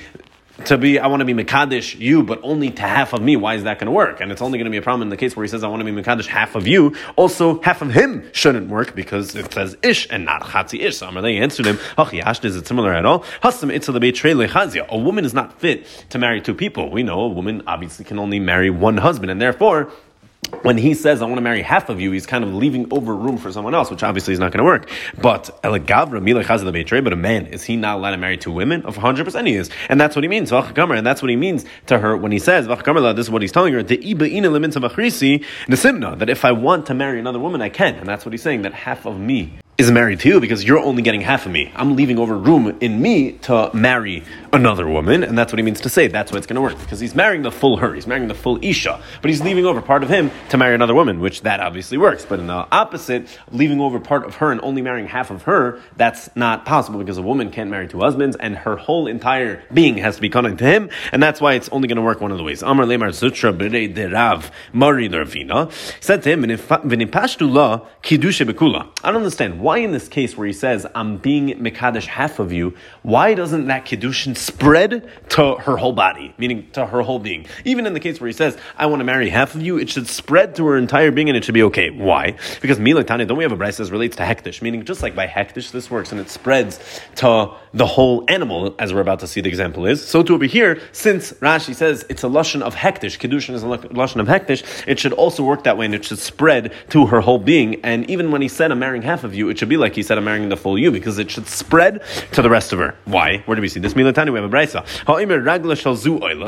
to 0.66 0.78
be, 0.78 0.98
I 0.98 1.06
want 1.06 1.20
to 1.20 1.24
be 1.24 1.34
Mekadesh 1.34 1.98
you, 1.98 2.22
but 2.22 2.40
only 2.42 2.70
to 2.70 2.82
half 2.82 3.12
of 3.12 3.22
me. 3.22 3.36
Why 3.36 3.54
is 3.54 3.64
that 3.64 3.78
going 3.78 3.86
to 3.86 3.92
work? 3.92 4.20
And 4.20 4.30
it's 4.32 4.42
only 4.42 4.58
going 4.58 4.66
to 4.66 4.70
be 4.70 4.76
a 4.76 4.82
problem 4.82 5.02
in 5.02 5.08
the 5.08 5.16
case 5.16 5.36
where 5.36 5.44
he 5.44 5.48
says, 5.48 5.64
I 5.64 5.68
want 5.68 5.84
to 5.84 5.92
be 5.92 6.02
Mekadesh 6.02 6.26
half 6.26 6.54
of 6.54 6.66
you. 6.66 6.94
Also, 7.16 7.60
half 7.62 7.82
of 7.82 7.92
him 7.92 8.30
shouldn't 8.32 8.68
work 8.68 8.94
because 8.94 9.34
it 9.34 9.52
says 9.52 9.76
Ish 9.82 10.08
and 10.10 10.24
not 10.24 10.42
Chatzi 10.42 10.80
Ish. 10.80 10.98
So 10.98 11.06
Amalei 11.06 11.40
answered 11.40 11.66
him, 11.66 11.78
is 12.44 12.56
it 12.56 12.66
similar 12.66 12.92
at 12.92 13.04
all? 13.04 13.24
A 13.42 14.98
woman 14.98 15.24
is 15.24 15.34
not 15.34 15.60
fit 15.60 15.86
to 16.10 16.18
marry 16.18 16.40
two 16.40 16.54
people. 16.54 16.90
We 16.90 17.02
know 17.02 17.20
a 17.20 17.28
woman 17.28 17.62
obviously 17.66 18.04
can 18.04 18.18
only 18.18 18.40
marry 18.40 18.70
one 18.70 18.96
husband, 18.96 19.30
and 19.30 19.40
therefore, 19.40 19.92
when 20.62 20.78
he 20.78 20.94
says, 20.94 21.22
I 21.22 21.26
want 21.26 21.36
to 21.36 21.42
marry 21.42 21.62
half 21.62 21.88
of 21.88 22.00
you, 22.00 22.10
he's 22.12 22.26
kind 22.26 22.44
of 22.44 22.54
leaving 22.54 22.92
over 22.92 23.14
room 23.14 23.38
for 23.38 23.52
someone 23.52 23.74
else, 23.74 23.90
which 23.90 24.02
obviously 24.02 24.34
is 24.34 24.40
not 24.40 24.52
going 24.52 24.58
to 24.58 24.64
work. 24.64 24.90
But 25.20 25.50
but 25.62 27.12
a 27.12 27.16
man, 27.16 27.46
is 27.46 27.64
he 27.64 27.76
not 27.76 27.96
allowed 27.96 28.10
to 28.12 28.16
marry 28.16 28.36
two 28.36 28.52
women? 28.52 28.84
Of 28.84 28.96
100% 28.96 29.46
he 29.46 29.54
is. 29.54 29.70
And 29.88 30.00
that's 30.00 30.16
what 30.16 30.24
he 30.24 30.28
means. 30.28 30.52
And 30.52 31.06
that's 31.06 31.22
what 31.22 31.30
he 31.30 31.36
means 31.36 31.64
to 31.86 31.98
her 31.98 32.16
when 32.16 32.32
he 32.32 32.38
says, 32.38 32.66
this 32.66 32.78
is 32.78 33.30
what 33.30 33.42
he's 33.42 33.52
telling 33.52 33.72
her, 33.72 33.82
that 33.82 34.02
if 36.28 36.44
I 36.44 36.52
want 36.52 36.86
to 36.86 36.94
marry 36.94 37.20
another 37.20 37.38
woman, 37.38 37.62
I 37.62 37.68
can. 37.68 37.94
And 37.94 38.08
that's 38.08 38.24
what 38.24 38.32
he's 38.32 38.42
saying, 38.42 38.62
that 38.62 38.74
half 38.74 39.06
of 39.06 39.18
me 39.18 39.52
is 39.80 39.90
married 39.90 40.20
to 40.20 40.28
you 40.28 40.40
because 40.40 40.62
you're 40.62 40.78
only 40.78 41.00
getting 41.00 41.22
half 41.22 41.46
of 41.46 41.52
me. 41.52 41.72
I'm 41.74 41.96
leaving 41.96 42.18
over 42.18 42.36
room 42.36 42.76
in 42.82 43.00
me 43.00 43.32
to 43.48 43.70
marry 43.72 44.22
another 44.52 44.86
woman, 44.86 45.24
and 45.24 45.38
that's 45.38 45.52
what 45.52 45.58
he 45.58 45.62
means 45.62 45.80
to 45.80 45.88
say. 45.88 46.06
That's 46.06 46.30
why 46.30 46.36
it's 46.36 46.46
going 46.46 46.56
to 46.56 46.60
work 46.60 46.78
because 46.78 47.00
he's 47.00 47.14
marrying 47.14 47.40
the 47.40 47.50
full 47.50 47.78
her, 47.78 47.94
he's 47.94 48.06
marrying 48.06 48.28
the 48.28 48.34
full 48.34 48.62
Isha, 48.62 49.02
but 49.22 49.30
he's 49.30 49.40
leaving 49.40 49.64
over 49.64 49.80
part 49.80 50.02
of 50.02 50.10
him 50.10 50.30
to 50.50 50.58
marry 50.58 50.74
another 50.74 50.94
woman, 50.94 51.18
which 51.18 51.40
that 51.42 51.60
obviously 51.60 51.96
works. 51.96 52.26
But 52.26 52.40
in 52.40 52.46
the 52.46 52.66
opposite, 52.70 53.26
leaving 53.52 53.80
over 53.80 53.98
part 53.98 54.26
of 54.26 54.34
her 54.36 54.52
and 54.52 54.60
only 54.62 54.82
marrying 54.82 55.06
half 55.06 55.30
of 55.30 55.44
her, 55.44 55.80
that's 55.96 56.28
not 56.36 56.66
possible 56.66 56.98
because 56.98 57.16
a 57.16 57.22
woman 57.22 57.50
can't 57.50 57.70
marry 57.70 57.88
two 57.88 58.00
husbands, 58.00 58.36
and 58.36 58.56
her 58.56 58.76
whole 58.76 59.06
entire 59.06 59.62
being 59.72 59.96
has 59.96 60.16
to 60.16 60.20
be 60.20 60.28
connected 60.28 60.58
to 60.58 60.66
him, 60.66 60.90
and 61.10 61.22
that's 61.22 61.40
why 61.40 61.54
it's 61.54 61.70
only 61.70 61.88
going 61.88 61.96
to 61.96 62.02
work 62.02 62.20
one 62.20 62.32
of 62.32 62.36
the 62.36 62.44
ways. 62.44 62.62
Amar 62.62 62.84
Lemar 62.84 63.08
Zutra 63.08 63.56
Derav 63.56 64.50
Mari 64.74 65.08
Ravina 65.08 65.72
said 66.02 66.22
to 66.24 66.30
him. 66.30 66.40
I 69.02 69.12
don't 69.12 69.16
understand 69.16 69.60
why 69.60 69.69
why 69.70 69.78
in 69.78 69.92
this 69.92 70.08
case 70.08 70.36
where 70.36 70.48
he 70.48 70.52
says, 70.52 70.84
I'm 70.96 71.18
being 71.18 71.50
Mekadesh 71.60 72.06
half 72.06 72.40
of 72.40 72.52
you, 72.52 72.74
why 73.02 73.34
doesn't 73.34 73.68
that 73.68 73.84
Kedushin 73.84 74.36
spread 74.36 75.08
to 75.28 75.54
her 75.54 75.76
whole 75.76 75.92
body, 75.92 76.34
meaning 76.38 76.68
to 76.72 76.84
her 76.86 77.02
whole 77.02 77.20
being? 77.20 77.46
Even 77.64 77.86
in 77.86 77.94
the 77.94 78.00
case 78.00 78.20
where 78.20 78.26
he 78.26 78.32
says, 78.32 78.58
I 78.76 78.86
want 78.86 78.98
to 78.98 79.04
marry 79.04 79.30
half 79.30 79.54
of 79.54 79.62
you, 79.62 79.78
it 79.78 79.88
should 79.88 80.08
spread 80.08 80.56
to 80.56 80.66
her 80.66 80.76
entire 80.76 81.12
being 81.12 81.28
and 81.28 81.36
it 81.36 81.44
should 81.44 81.54
be 81.54 81.62
okay. 81.62 81.90
Why? 81.90 82.36
Because 82.60 82.80
Milatani, 82.80 83.28
don't 83.28 83.38
we 83.38 83.44
have 83.44 83.52
a 83.52 83.56
Brisa 83.56 83.84
that 83.84 83.92
relates 83.92 84.16
to 84.16 84.24
Hektish, 84.24 84.60
meaning 84.60 84.84
just 84.84 85.04
like 85.04 85.14
by 85.14 85.28
Hektish 85.28 85.70
this 85.70 85.88
works 85.88 86.10
and 86.10 86.20
it 86.20 86.30
spreads 86.30 86.80
to 87.16 87.52
the 87.72 87.86
whole 87.86 88.24
animal, 88.26 88.74
as 88.80 88.92
we're 88.92 89.00
about 89.00 89.20
to 89.20 89.28
see 89.28 89.40
the 89.40 89.48
example 89.48 89.86
is. 89.86 90.04
So 90.04 90.24
to 90.24 90.34
over 90.34 90.46
here, 90.46 90.80
since 90.90 91.32
Rashi 91.34 91.76
says 91.76 92.04
it's 92.08 92.24
a 92.24 92.28
Lashon 92.28 92.62
of 92.62 92.74
Hektish, 92.74 93.20
Kedushin 93.20 93.54
is 93.54 93.62
a 93.62 93.66
Lashon 93.66 94.20
of 94.20 94.26
Hektish, 94.26 94.64
it 94.88 94.98
should 94.98 95.12
also 95.12 95.44
work 95.44 95.62
that 95.62 95.78
way 95.78 95.84
and 95.84 95.94
it 95.94 96.04
should 96.04 96.18
spread 96.18 96.74
to 96.88 97.06
her 97.06 97.20
whole 97.20 97.38
being. 97.38 97.84
And 97.84 98.10
even 98.10 98.32
when 98.32 98.42
he 98.42 98.48
said, 98.48 98.72
I'm 98.72 98.80
marrying 98.80 99.02
half 99.02 99.22
of 99.22 99.32
you, 99.32 99.48
it 99.48 99.59
should 99.60 99.68
be 99.68 99.76
like 99.76 99.94
he 99.94 100.02
said, 100.02 100.18
I'm 100.18 100.24
marrying 100.24 100.48
the 100.48 100.56
full 100.56 100.76
you, 100.76 100.90
because 100.90 101.18
it 101.18 101.30
should 101.30 101.46
spread 101.46 102.02
to 102.32 102.42
the 102.42 102.50
rest 102.50 102.72
of 102.72 102.80
her. 102.80 102.96
Why? 103.04 103.42
Where 103.46 103.54
do 103.54 103.60
we 103.62 103.68
see 103.68 103.78
this? 103.78 103.94
Milatani, 103.94 104.32
we 104.32 104.40
have 104.40 104.52
a 104.52 104.56
Brisa. 104.56 104.84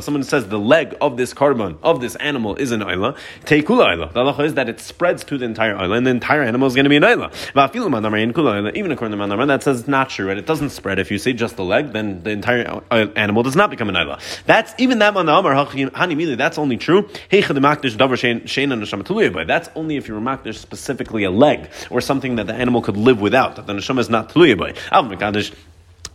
Someone 0.02 0.24
says 0.24 0.48
the 0.48 0.58
leg 0.58 0.96
of 1.00 1.16
this 1.16 1.32
korban, 1.32 1.78
of 1.82 2.00
this 2.00 2.16
animal, 2.16 2.56
is 2.56 2.72
an 2.72 2.80
oila. 2.80 3.16
Teikula 3.44 3.94
oila. 3.94 4.12
The 4.12 4.20
halacha 4.20 4.44
is 4.46 4.54
that 4.54 4.68
it 4.68 4.80
spreads 4.80 5.22
to 5.24 5.38
the 5.38 5.44
entire 5.44 5.74
oila, 5.76 5.98
and 5.98 6.06
the 6.06 6.10
entire 6.10 6.42
animal 6.42 6.66
is 6.66 6.74
going 6.74 6.84
to 6.84 6.90
be 6.90 6.96
an 6.96 7.02
oila. 7.02 7.30
Even 8.74 8.92
according 8.92 9.18
to 9.18 9.24
Manamar, 9.24 9.46
that 9.46 9.62
says 9.62 9.80
it's 9.80 9.88
not 9.88 10.08
true, 10.08 10.30
and 10.30 10.38
it 10.38 10.46
doesn't 10.46 10.70
spread. 10.70 10.98
If 10.98 11.10
you 11.10 11.18
say 11.18 11.34
just 11.34 11.56
the 11.56 11.64
leg, 11.64 11.92
then 11.92 12.22
the 12.22 12.30
entire 12.30 12.82
animal 12.90 13.42
does 13.42 13.54
not 13.54 13.68
become 13.70 13.90
an 13.90 13.94
oila. 13.94 14.18
That's 14.46 14.72
even 14.78 14.98
that 15.00 15.12
Manamar, 15.12 15.54
Hani 15.92 16.36
that's 16.36 16.56
only 16.58 16.78
true. 16.78 17.08
That's 19.46 19.68
only 19.74 19.96
if 19.96 20.08
you 20.08 20.14
were 20.14 20.20
makdish 20.20 20.56
specifically 20.56 21.24
a 21.24 21.30
leg 21.30 21.68
or 21.90 22.00
something 22.00 22.36
that 22.36 22.46
the 22.46 22.54
animal 22.54 22.80
could 22.80 22.96
live 23.02 23.20
without, 23.20 23.56
that 23.56 23.66
the 23.66 23.72
neshama 23.72 24.00
is 24.00 24.10
not 24.10 24.30
tluya 24.30 24.56
by. 24.56 24.74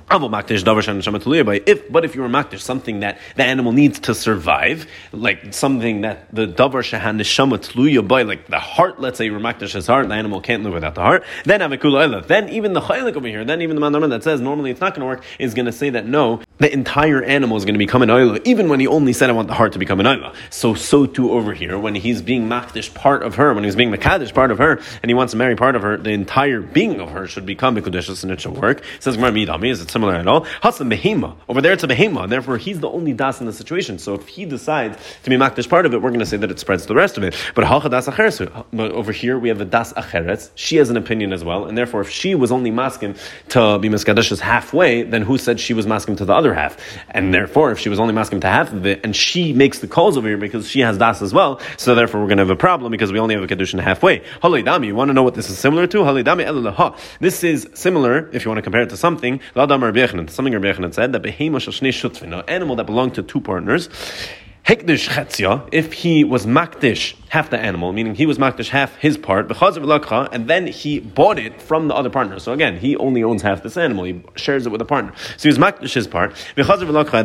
If, 0.10 1.92
but 1.92 2.06
if 2.06 2.16
you 2.16 2.22
were 2.22 2.30
makdish 2.30 2.62
something 2.62 3.02
that 3.02 3.20
the 3.36 3.44
animal 3.44 3.74
needs 3.74 4.00
to 4.02 4.16
survive, 4.16 4.88
like 5.12 5.54
something 5.54 6.02
that 6.02 6.34
the 6.34 6.48
davar 6.48 6.82
shahan 6.82 7.20
neshama 7.20 7.58
tluya 7.60 8.08
by, 8.08 8.22
like 8.22 8.48
the 8.48 8.60
heart, 8.60 9.02
let's 9.02 9.18
say 9.18 9.26
you 9.26 9.34
makdish 9.34 9.74
his 9.74 9.88
heart, 9.88 10.08
the 10.08 10.14
animal 10.16 10.40
can't 10.40 10.64
live 10.64 10.74
without 10.74 10.96
the 10.96 11.02
heart, 11.02 11.26
then 11.44 11.60
avekula 11.60 12.26
Then 12.26 12.48
even 12.50 12.72
the 12.72 12.80
chaylik 12.80 13.18
over 13.18 13.28
here, 13.28 13.44
then 13.44 13.62
even 13.62 13.76
the 13.76 13.82
mandamar 13.82 14.10
that 14.10 14.24
says 14.24 14.40
normally 14.40 14.72
it's 14.72 14.80
not 14.80 14.96
going 14.96 15.02
to 15.02 15.08
work, 15.08 15.24
is 15.40 15.54
going 15.54 15.66
to 15.66 15.74
say 15.74 15.90
that 15.90 16.06
no, 16.06 16.42
the 16.60 16.72
entire 16.72 17.22
animal 17.22 17.58
is 17.58 17.66
going 17.66 17.76
to 17.76 17.80
become 17.80 18.02
an 18.02 18.10
oila, 18.10 18.42
even 18.46 18.70
when 18.70 18.80
he 18.80 18.88
only 18.88 19.12
said 19.12 19.30
I 19.30 19.34
want 19.34 19.50
the 19.50 19.56
heart 19.56 19.74
to 19.74 19.80
become 19.80 20.00
an 20.00 20.06
oila. 20.06 20.34
So, 20.50 20.74
so 20.74 21.06
too 21.06 21.32
over 21.32 21.54
here, 21.54 21.78
when 21.78 21.96
he's 21.96 22.22
being 22.22 22.48
makdish 22.48 22.94
part 22.94 23.24
of 23.24 23.36
her, 23.36 23.54
when 23.54 23.66
he's 23.66 23.76
being 23.76 23.92
makadish 23.92 24.34
part 24.34 24.52
of 24.52 24.58
her, 24.60 24.80
and 25.04 25.10
he 25.10 25.14
wants 25.14 25.32
to 25.32 25.38
marry 25.38 25.58
part 25.58 25.76
of 25.76 25.82
her, 25.82 25.98
the 25.98 26.12
entire 26.12 26.62
being 26.62 27.02
of 27.02 27.12
her 27.12 27.28
should 27.28 27.46
become 27.46 27.76
Mikudishas 27.76 28.24
and 28.24 28.32
it 28.32 28.40
should 28.40 28.56
work. 28.58 28.80
It 28.80 29.04
says 29.04 29.18
is 29.18 29.82
it 29.82 29.97
similar 29.98 30.14
at 30.14 30.28
all? 30.28 30.46
Hasan 30.62 30.90
Behema. 30.92 31.36
Over 31.50 31.60
there 31.60 31.74
it's 31.74 31.84
a 31.84 31.88
Behema, 31.88 32.24
and 32.24 32.32
therefore 32.32 32.58
he's 32.58 32.80
the 32.80 32.90
only 32.90 33.14
Das 33.14 33.40
in 33.40 33.48
the 33.48 33.54
situation. 33.54 33.98
So 33.98 34.14
if 34.14 34.28
he 34.28 34.46
decides 34.46 34.96
to 35.24 35.30
be 35.30 35.38
Makdish 35.38 35.68
part 35.68 35.88
of 35.88 35.94
it, 35.94 36.02
we're 36.04 36.12
going 36.12 36.20
to 36.20 36.26
say 36.34 36.38
that 36.38 36.52
it 36.52 36.60
spreads 36.60 36.86
the 36.86 36.94
rest 36.94 37.18
of 37.18 37.24
it. 37.24 37.36
But 37.56 37.64
Das 37.90 38.08
over 38.80 39.12
here 39.12 39.40
we 39.40 39.50
have 39.50 39.60
a 39.60 39.66
Das 39.66 39.94
Acheretz. 39.94 40.52
She 40.54 40.76
has 40.78 40.92
an 40.92 40.98
opinion 40.98 41.34
as 41.34 41.44
well, 41.44 41.66
and 41.66 41.76
therefore 41.76 42.02
if 42.02 42.10
she 42.12 42.36
was 42.36 42.52
only 42.52 42.70
masking 42.70 43.16
to 43.50 43.80
be 43.80 43.90
Miskadishas 43.90 44.40
halfway, 44.40 45.02
then 45.02 45.24
who 45.24 45.40
said 45.40 45.60
she 45.60 45.74
was 45.74 45.88
masking 45.88 46.16
to 46.18 46.26
the 46.26 46.34
other 46.34 46.54
half? 46.54 46.78
And 47.10 47.34
therefore 47.34 47.72
if 47.72 47.80
she 47.80 47.90
was 47.90 48.00
only 48.00 48.14
masking 48.14 48.40
to 48.42 48.48
half 48.48 48.72
of 48.72 48.86
it, 48.86 49.02
and 49.04 49.16
she 49.16 49.52
makes 49.52 49.80
the 49.80 49.88
calls 49.88 50.16
over 50.16 50.28
here 50.28 50.38
because 50.38 50.70
she 50.70 50.82
has 50.82 51.00
Das 51.00 51.24
as 51.24 51.34
well, 51.34 51.60
so 51.78 51.96
therefore 51.96 52.22
we're 52.22 52.28
going 52.28 52.38
to 52.38 52.44
have 52.44 52.52
a 52.52 52.56
problem 52.56 52.92
because 52.92 53.12
we 53.12 53.18
only 53.18 53.34
have 53.34 53.44
a 53.44 53.48
Kedushin 53.48 53.80
halfway. 53.80 54.20
Halidami, 54.44 54.86
you 54.86 54.96
want 54.96 55.10
to 55.10 55.14
know 55.14 55.24
what 55.24 55.34
this 55.34 55.50
is 55.50 55.58
similar 55.58 55.88
to? 55.88 55.98
Halidami 56.00 56.96
This 57.20 57.44
is 57.44 57.68
similar, 57.74 58.30
if 58.32 58.46
you 58.46 58.50
want 58.50 58.60
to 58.60 58.62
compare 58.62 58.82
it 58.82 58.90
to 58.90 58.98
something, 58.98 59.40
something 60.30 60.54
Rabbi 60.54 60.90
said, 60.92 61.14
that 61.14 61.24
an 62.22 62.34
animal 62.48 62.76
that 62.76 62.86
belonged 62.86 63.16
to 63.16 63.24
two 63.24 63.42
partners, 63.42 63.90
Hekdish 64.66 65.08
chetzia, 65.08 65.68
if 65.72 65.94
he 65.94 66.26
was 66.26 66.46
makdish 66.46 67.16
half 67.30 67.50
the 67.50 67.58
animal, 67.58 67.94
meaning 67.94 68.16
he 68.16 68.26
was 68.26 68.38
makdish 68.38 68.68
half 68.68 68.98
his 68.98 69.18
part, 69.18 69.50
and 70.34 70.50
then 70.50 70.68
he 70.68 71.00
bought 71.00 71.40
it 71.40 71.62
from 71.62 71.88
the 71.88 71.96
other 71.96 72.10
partner. 72.10 72.38
So 72.38 72.52
again, 72.52 72.78
he 72.78 72.98
only 72.98 73.24
owns 73.24 73.42
half 73.44 73.64
this 73.64 73.78
animal, 73.78 74.04
he 74.04 74.22
shares 74.36 74.66
it 74.66 74.70
with 74.70 74.82
a 74.82 74.86
partner. 74.86 75.14
So 75.38 75.44
he 75.44 75.48
was 75.48 75.58
makdish 75.58 75.94
his 75.94 76.06
part, 76.06 76.36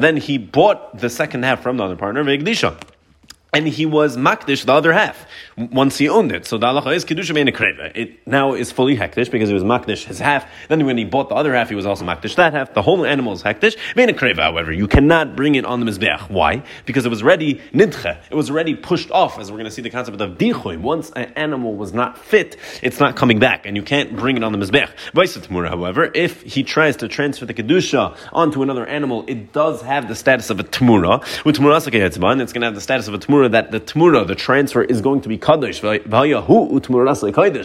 then 0.00 0.16
he 0.18 0.38
bought 0.38 0.98
the 0.98 1.10
second 1.10 1.42
half 1.42 1.60
from 1.64 1.78
the 1.78 1.82
other 1.82 1.96
partner, 1.96 2.20
and 2.20 3.68
he 3.68 3.86
was 3.86 4.16
makdish 4.16 4.64
the 4.64 4.72
other 4.72 4.92
half 4.92 5.26
once 5.56 5.98
he 5.98 6.08
owned 6.08 6.32
it. 6.32 6.46
So 6.46 6.58
the 6.58 6.66
halacha 6.66 6.94
is 6.94 7.04
kedusha 7.04 7.34
mein 7.34 7.48
It 7.94 8.26
now 8.26 8.54
is 8.54 8.72
fully 8.72 8.96
hektish 8.96 9.30
because 9.30 9.50
it 9.50 9.54
was 9.54 9.64
makdish 9.64 10.04
his 10.04 10.18
half. 10.18 10.46
Then 10.68 10.84
when 10.86 10.96
he 10.96 11.04
bought 11.04 11.28
the 11.28 11.34
other 11.34 11.54
half, 11.54 11.68
he 11.68 11.74
was 11.74 11.86
also 11.86 12.04
makdish 12.04 12.36
that 12.36 12.52
half. 12.52 12.74
The 12.74 12.82
whole 12.82 13.04
animal 13.04 13.32
is 13.32 13.42
hektish 13.42 13.76
mein 13.96 14.12
However, 14.36 14.72
you 14.72 14.86
cannot 14.86 15.36
bring 15.36 15.54
it 15.54 15.64
on 15.64 15.80
the 15.80 15.90
mizbeach. 15.90 16.30
Why? 16.30 16.62
Because 16.86 17.06
it 17.06 17.08
was 17.08 17.22
already 17.22 17.60
nidche. 17.72 18.18
It 18.30 18.34
was 18.34 18.50
already 18.50 18.74
pushed 18.74 19.10
off. 19.10 19.38
As 19.38 19.50
we're 19.50 19.58
going 19.58 19.66
to 19.66 19.70
see 19.70 19.82
the 19.82 19.90
concept 19.90 20.20
of 20.20 20.38
dichoy. 20.38 20.80
Once 20.80 21.10
an 21.10 21.32
animal 21.36 21.74
was 21.74 21.92
not 21.92 22.18
fit, 22.18 22.56
it's 22.82 23.00
not 23.00 23.16
coming 23.16 23.38
back, 23.38 23.66
and 23.66 23.76
you 23.76 23.82
can't 23.82 24.16
bring 24.16 24.36
it 24.36 24.44
on 24.44 24.52
the 24.52 24.58
mizbeach. 24.58 24.90
Vaisatmura, 25.12 25.68
however, 25.68 26.10
if 26.14 26.42
he 26.42 26.62
tries 26.62 26.96
to 26.96 27.08
transfer 27.08 27.46
the 27.46 27.54
kedusha 27.54 28.16
onto 28.32 28.62
another 28.62 28.86
animal, 28.86 29.24
it 29.26 29.52
does 29.52 29.82
have 29.82 30.08
the 30.08 30.14
status 30.14 30.50
of 30.50 30.60
a 30.60 30.64
tmura. 30.64 31.20
With 31.44 31.56
tmura 31.56 31.76
it's 31.76 32.52
going 32.52 32.60
to 32.60 32.66
have 32.66 32.74
the 32.74 32.80
status 32.80 33.08
of 33.08 33.14
a 33.14 33.18
tmura 33.18 33.50
that 33.50 33.70
the 33.70 33.80
tmura, 33.80 34.26
the 34.26 34.34
transfer, 34.34 34.82
is 34.82 35.00
going 35.00 35.20
to 35.22 35.28
be 35.28 35.38
kadosh. 35.42 35.82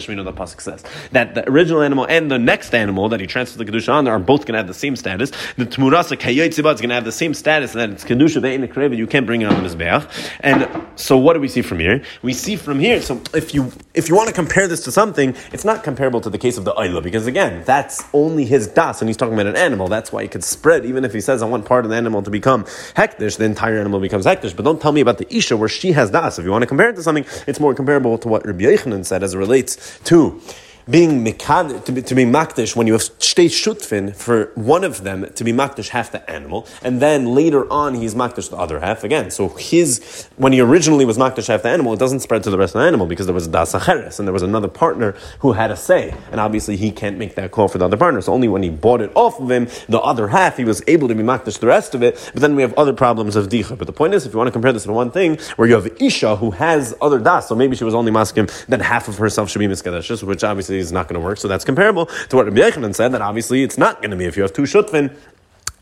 We 0.08 0.14
know 0.14 0.24
the 0.24 0.32
pasuk 0.32 0.60
says 0.60 0.84
that 1.12 1.34
the 1.34 1.48
original 1.48 1.82
animal 1.82 2.06
and 2.06 2.30
the 2.30 2.38
next 2.38 2.74
animal 2.74 3.08
that 3.08 3.20
he 3.20 3.26
transfers 3.26 3.56
the 3.56 3.64
kedusha 3.64 3.92
on 3.92 4.08
are 4.08 4.18
both 4.18 4.40
going 4.40 4.54
to 4.54 4.58
have 4.58 4.66
the 4.66 4.74
same 4.74 4.96
status. 4.96 5.30
The 5.56 5.66
tmurasa 5.66 6.16
kayotziba 6.16 6.74
is 6.74 6.80
going 6.80 6.88
to 6.90 6.94
have 6.94 7.04
the 7.04 7.12
same 7.12 7.34
status, 7.34 7.74
and 7.74 7.80
that 7.80 7.90
it's 7.90 8.04
kedusha 8.04 8.42
ve'in 8.42 8.96
You 8.96 9.06
can't 9.06 9.26
bring 9.26 9.42
it 9.42 9.46
on 9.46 9.62
the 9.62 9.68
mizbeach. 9.68 10.06
And 10.40 10.68
so, 10.96 11.16
what 11.16 11.34
do 11.34 11.40
we 11.40 11.48
see 11.48 11.62
from 11.62 11.78
here? 11.78 12.02
We 12.22 12.32
see 12.32 12.56
from 12.56 12.80
here. 12.80 13.00
So, 13.00 13.20
if 13.34 13.54
you 13.54 13.72
if 13.94 14.08
you 14.08 14.16
want 14.16 14.28
to 14.28 14.34
compare 14.34 14.68
this 14.68 14.80
to 14.84 14.92
something, 14.92 15.34
it's 15.52 15.64
not 15.64 15.84
comparable 15.84 16.20
to 16.20 16.30
the 16.30 16.38
case 16.38 16.58
of 16.58 16.64
the 16.64 16.72
oila 16.72 17.02
because 17.02 17.26
again, 17.26 17.62
that's 17.64 18.04
only 18.12 18.44
his 18.44 18.66
das, 18.68 19.00
and 19.00 19.08
he's 19.08 19.16
talking 19.16 19.34
about 19.34 19.46
an 19.46 19.56
animal. 19.56 19.88
That's 19.88 20.12
why 20.12 20.22
it 20.22 20.30
could 20.30 20.44
spread. 20.44 20.84
Even 20.84 21.04
if 21.04 21.12
he 21.12 21.20
says 21.20 21.42
I 21.42 21.46
want 21.46 21.64
part 21.64 21.84
of 21.84 21.90
the 21.90 21.96
animal 21.96 22.22
to 22.22 22.30
become 22.30 22.64
hektish, 22.94 23.36
the 23.38 23.44
entire 23.44 23.78
animal 23.78 24.00
becomes 24.00 24.26
hektish. 24.26 24.54
But 24.54 24.64
don't 24.64 24.80
tell 24.80 24.92
me 24.92 25.00
about 25.00 25.18
the 25.18 25.32
isha 25.34 25.56
where 25.56 25.68
she 25.68 25.92
has 25.92 26.10
das. 26.10 26.38
If 26.38 26.44
you 26.44 26.50
want 26.50 26.62
to 26.62 26.66
compare 26.66 26.90
it 26.90 26.96
to 26.96 27.02
something, 27.02 27.24
it's 27.46 27.60
more 27.60 27.67
comparable 27.74 28.18
to 28.18 28.28
what 28.28 28.46
Rabbi 28.46 28.64
Yochanan 28.64 29.04
said 29.04 29.22
as 29.22 29.34
it 29.34 29.38
relates 29.38 29.98
to 30.04 30.40
being 30.88 31.24
mikad, 31.24 31.84
to 31.84 31.92
be, 31.92 32.02
to 32.02 32.14
be 32.14 32.24
makdish 32.24 32.74
when 32.74 32.86
you 32.86 32.94
have 32.94 33.02
state 33.02 33.50
shutfin 33.50 34.14
for 34.14 34.50
one 34.54 34.84
of 34.84 35.04
them 35.04 35.30
to 35.34 35.44
be 35.44 35.52
makdish 35.52 35.88
half 35.88 36.10
the 36.10 36.28
animal, 36.30 36.66
and 36.82 37.00
then 37.00 37.26
later 37.34 37.70
on 37.70 37.94
he's 37.94 38.14
makdish 38.14 38.50
the 38.50 38.56
other 38.56 38.80
half 38.80 39.04
again. 39.04 39.30
So 39.30 39.48
his 39.48 40.28
when 40.36 40.52
he 40.52 40.60
originally 40.60 41.04
was 41.04 41.18
makdish 41.18 41.48
half 41.48 41.62
the 41.62 41.68
animal, 41.68 41.92
it 41.92 41.98
doesn't 41.98 42.20
spread 42.20 42.42
to 42.44 42.50
the 42.50 42.58
rest 42.58 42.74
of 42.74 42.80
the 42.80 42.86
animal 42.86 43.06
because 43.06 43.26
there 43.26 43.34
was 43.34 43.46
das 43.48 43.74
and 43.74 44.26
there 44.26 44.32
was 44.32 44.42
another 44.42 44.68
partner 44.68 45.14
who 45.40 45.52
had 45.52 45.70
a 45.70 45.76
say, 45.76 46.14
and 46.30 46.40
obviously 46.40 46.76
he 46.76 46.90
can't 46.90 47.18
make 47.18 47.34
that 47.34 47.50
call 47.50 47.68
for 47.68 47.78
the 47.78 47.84
other 47.84 47.96
partner. 47.96 48.20
So 48.20 48.32
only 48.32 48.48
when 48.48 48.62
he 48.62 48.70
bought 48.70 49.00
it 49.00 49.12
off 49.14 49.38
of 49.40 49.50
him, 49.50 49.68
the 49.88 50.00
other 50.00 50.28
half 50.28 50.56
he 50.56 50.64
was 50.64 50.82
able 50.86 51.08
to 51.08 51.14
be 51.14 51.22
makdish 51.22 51.58
the 51.58 51.66
rest 51.66 51.94
of 51.94 52.02
it. 52.02 52.30
But 52.32 52.40
then 52.40 52.56
we 52.56 52.62
have 52.62 52.74
other 52.74 52.92
problems 52.92 53.36
of 53.36 53.48
dicha. 53.48 53.76
But 53.76 53.86
the 53.86 53.92
point 53.92 54.14
is, 54.14 54.24
if 54.26 54.32
you 54.32 54.38
want 54.38 54.48
to 54.48 54.52
compare 54.52 54.72
this 54.72 54.84
to 54.84 54.92
one 54.92 55.10
thing 55.10 55.38
where 55.56 55.68
you 55.68 55.74
have 55.74 55.88
isha 56.00 56.36
who 56.36 56.52
has 56.52 56.94
other 57.00 57.18
das, 57.18 57.48
so 57.48 57.54
maybe 57.54 57.76
she 57.76 57.84
was 57.84 57.94
only 57.94 58.10
masking, 58.10 58.48
then 58.68 58.80
half 58.80 59.08
of 59.08 59.18
herself 59.18 59.50
should 59.50 59.58
be 59.58 59.68
miskadeshes, 59.68 60.22
which 60.22 60.44
obviously 60.44 60.77
is 60.78 60.92
not 60.92 61.08
going 61.08 61.20
to 61.20 61.24
work. 61.24 61.38
So 61.38 61.48
that's 61.48 61.64
comparable 61.64 62.06
to 62.06 62.36
what 62.36 62.46
Rabbi 62.46 62.60
Yochanan 62.60 62.94
said, 62.94 63.12
that 63.12 63.22
obviously 63.22 63.62
it's 63.62 63.78
not 63.78 63.98
going 63.98 64.10
to 64.10 64.16
be. 64.16 64.24
If 64.24 64.36
you 64.36 64.42
have 64.42 64.52
two 64.52 64.62
shutvin, 64.62 65.16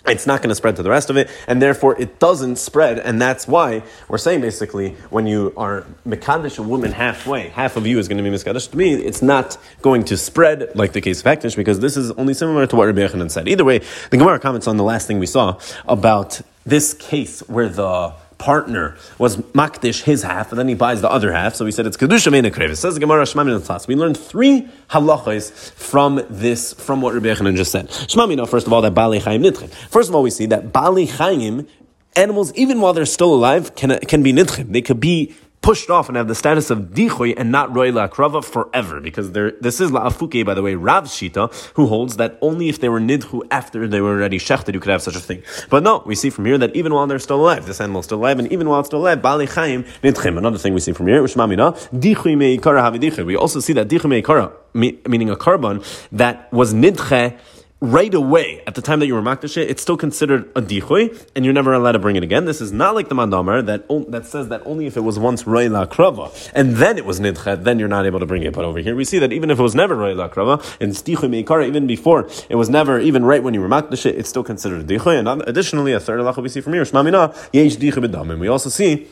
it's 0.07 0.27
not 0.27 0.41
going 0.41 0.51
to 0.51 0.55
spread 0.55 0.77
to 0.77 0.83
the 0.83 0.91
rest 0.91 1.11
of 1.11 1.17
it, 1.17 1.29
and 1.49 1.61
therefore 1.61 2.01
it 2.01 2.21
doesn't 2.21 2.57
spread, 2.57 2.99
and 3.01 3.21
that's 3.21 3.49
why 3.49 3.83
we're 4.09 4.19
saying 4.19 4.41
basically 4.41 4.91
when 5.11 5.27
you 5.27 5.53
are 5.57 5.85
Mekadesh 6.07 6.59
a 6.59 6.63
woman 6.63 6.93
halfway, 6.93 7.49
half 7.49 7.77
of 7.77 7.89
you 7.89 7.99
is 7.99 8.07
going 8.07 8.23
to 8.23 8.23
be 8.23 8.31
Mekadesh 8.31 8.71
to 8.71 8.77
me, 8.77 8.95
it's 8.95 9.21
not 9.21 9.59
going 9.83 10.05
to 10.05 10.17
spread 10.17 10.77
like 10.77 10.93
the 10.93 11.01
case 11.01 11.21
of 11.21 11.27
Hektish, 11.27 11.57
because 11.57 11.81
this 11.81 11.97
is 11.97 12.13
only 12.13 12.35
similar 12.35 12.69
to 12.69 12.77
what 12.77 12.87
Rabbi 12.87 13.01
Yochanan 13.01 13.31
said. 13.31 13.49
Either 13.49 13.65
way, 13.65 13.79
the 14.11 14.17
Gemara 14.17 14.39
comments 14.39 14.69
on 14.69 14.77
the 14.77 14.85
last 14.85 15.09
thing 15.09 15.19
we 15.19 15.27
saw 15.27 15.59
about 15.89 16.41
this 16.65 16.95
case 16.95 17.41
where 17.49 17.69
the 17.69 18.13
partner 18.39 18.97
was 19.19 19.37
makdish 19.37 20.03
his 20.03 20.23
half, 20.23 20.51
and 20.53 20.59
then 20.59 20.69
he 20.69 20.75
buys 20.75 21.01
the 21.01 21.11
other 21.11 21.33
half. 21.33 21.55
So 21.55 21.65
he 21.65 21.73
said 21.73 21.87
it's 21.87 21.97
kedusha 21.97 22.31
meina 22.31 22.51
krevis. 22.51 22.77
Says 22.77 22.99
Gemara 22.99 23.25
Shmamina 23.25 23.87
We 23.87 23.97
learned 23.97 24.17
three 24.19 24.69
halachas 24.91 25.73
from 25.73 26.25
this, 26.29 26.73
from 26.75 27.01
what 27.01 27.15
Rabbi 27.15 27.27
Yochanan 27.27 27.57
just 27.57 27.73
said. 27.73 27.89
Shmamina, 27.89 28.49
first 28.49 28.67
of 28.67 28.73
all, 28.73 28.83
that 28.83 28.95
bali 28.95 29.21
chayim 29.21 29.49
nitchim. 29.49 29.73
First 29.89 30.09
of 30.09 30.15
all, 30.15 30.23
we 30.23 30.31
see 30.31 30.47
that 30.47 30.73
bali 30.73 31.07
chayim 31.07 31.69
animals, 32.15 32.53
even 32.55 32.81
while 32.81 32.93
they're 32.93 33.07
still 33.07 33.35
alive, 33.35 33.75
can, 33.75 33.99
can 34.01 34.23
be 34.23 34.33
nidchim. 34.33 34.73
They 34.73 34.83
could 34.83 35.01
be 35.01 35.35
pushed 35.67 35.91
off 35.91 36.07
and 36.07 36.17
have 36.17 36.29
the 36.29 36.35
status 36.37 36.71
of 36.71 36.79
dichoy 36.95 37.35
and 37.37 37.51
not 37.51 37.75
roy 37.75 37.91
la'akrava 37.91 38.45
forever. 38.45 39.01
Because 39.01 39.33
this 39.33 39.81
is 39.81 39.91
la'afuke, 39.91 40.47
by 40.47 40.55
the 40.55 40.63
way, 40.63 40.77
Rav 40.77 41.07
Shita, 41.07 41.53
who 41.75 41.89
holds 41.89 42.19
that 42.19 42.39
only 42.41 42.69
if 42.69 42.79
they 42.79 42.89
were 42.89 43.01
nidhu 43.01 43.43
after 43.51 43.89
they 43.89 44.01
were 44.01 44.11
already 44.11 44.39
shechted, 44.39 44.75
you 44.75 44.79
could 44.79 44.93
have 44.93 45.03
such 45.03 45.17
a 45.17 45.21
thing. 45.21 45.43
But 45.69 45.83
no, 45.83 46.05
we 46.07 46.15
see 46.15 46.31
from 46.31 46.45
here 46.45 46.57
that 46.57 46.77
even 46.77 46.95
while 46.95 47.09
they're 47.09 47.19
still 47.19 47.41
alive, 47.41 47.67
this 47.67 47.81
animal 47.81 47.99
is 47.99 48.07
still 48.07 48.19
alive, 48.19 48.39
and 48.39 48.47
even 48.53 48.69
while 48.69 48.79
it's 48.79 48.89
still 48.89 49.01
alive, 49.01 49.21
bali 49.21 49.49
chayim 49.49 49.83
nidchim. 50.05 50.39
Another 50.39 50.57
thing 50.57 50.73
we 50.73 50.79
see 50.79 50.93
from 50.93 51.09
here, 51.09 51.21
which 51.21 51.35
mamina, 51.35 51.75
dichoy 51.91 52.37
me'ikara 52.37 52.81
havidichoy. 52.83 53.27
We 53.27 53.35
also 53.35 53.59
see 53.59 53.73
that 53.73 53.89
dichoy 53.89 54.09
me'ikara 54.09 54.53
meaning 54.73 55.31
a 55.31 55.37
korban 55.37 55.83
that 56.13 56.53
was 56.53 56.75
nidche 56.75 57.37
right 57.81 58.15
away 58.15 58.63
at 58.67 58.75
the 58.75 58.81
time 58.81 59.01
that 59.01 59.07
you 59.07 59.15
were 59.15 59.21
makdash 59.21 59.57
it's 59.57 59.83
still 59.83 59.99
considered 59.99 60.51
a 60.57 60.63
dichui, 60.63 61.15
and 61.37 61.45
you're 61.45 61.53
never 61.53 61.75
allowed 61.75 61.93
to 61.93 61.99
bring 61.99 62.17
it 62.17 62.23
again. 62.23 62.47
This 62.47 62.63
is 62.63 62.73
not 62.73 62.95
like 62.95 63.09
the 63.09 63.15
mandamar 63.15 63.65
that 63.67 63.87
that 64.11 64.25
says 64.25 64.49
that 64.49 64.63
only 64.67 64.87
if 64.87 64.97
it 64.97 65.03
was 65.03 65.19
once 65.19 65.43
roila 65.43 65.87
krava 65.87 66.51
and 66.55 66.77
then 66.77 66.97
it 66.97 67.05
was 67.05 67.21
nidchet, 67.21 67.65
then 67.65 67.79
you're 67.79 67.89
not 67.89 68.07
able 68.07 68.19
to 68.21 68.27
bring 68.27 68.43
it. 68.45 68.55
But 68.55 68.65
over 68.65 68.79
here 68.79 68.97
we 68.97 69.05
see 69.05 69.19
that 69.19 69.33
even 69.33 69.51
if 69.51 69.59
it 69.59 69.63
was 69.63 69.75
never 69.75 69.95
roila 69.95 70.33
krava 70.33 70.77
and 70.81 70.93
dichui 70.93 71.45
meikara, 71.45 71.67
even 71.67 71.87
before 71.87 72.29
it 72.49 72.57
was 72.57 72.71
never 72.71 72.99
even 72.99 73.25
right 73.25 73.43
when 73.43 73.53
you 73.53 73.61
were 73.61 73.69
makdash 73.69 74.07
it's 74.07 74.29
still 74.29 74.45
considered 74.45 74.81
a 74.81 74.85
dichui. 74.85 75.19
And 75.19 75.43
additionally, 75.47 75.93
a 75.93 76.01
third 76.01 76.21
halacha 76.21 76.43
we 76.43 76.49
see 76.49 76.63
from 76.63 76.73
here, 76.73 76.83
shmamina 76.83 77.35
yesh 77.53 77.77
dichui 77.77 78.07
bedamim. 78.07 78.39
We 78.39 78.49
also 78.49 78.71
see 78.71 79.07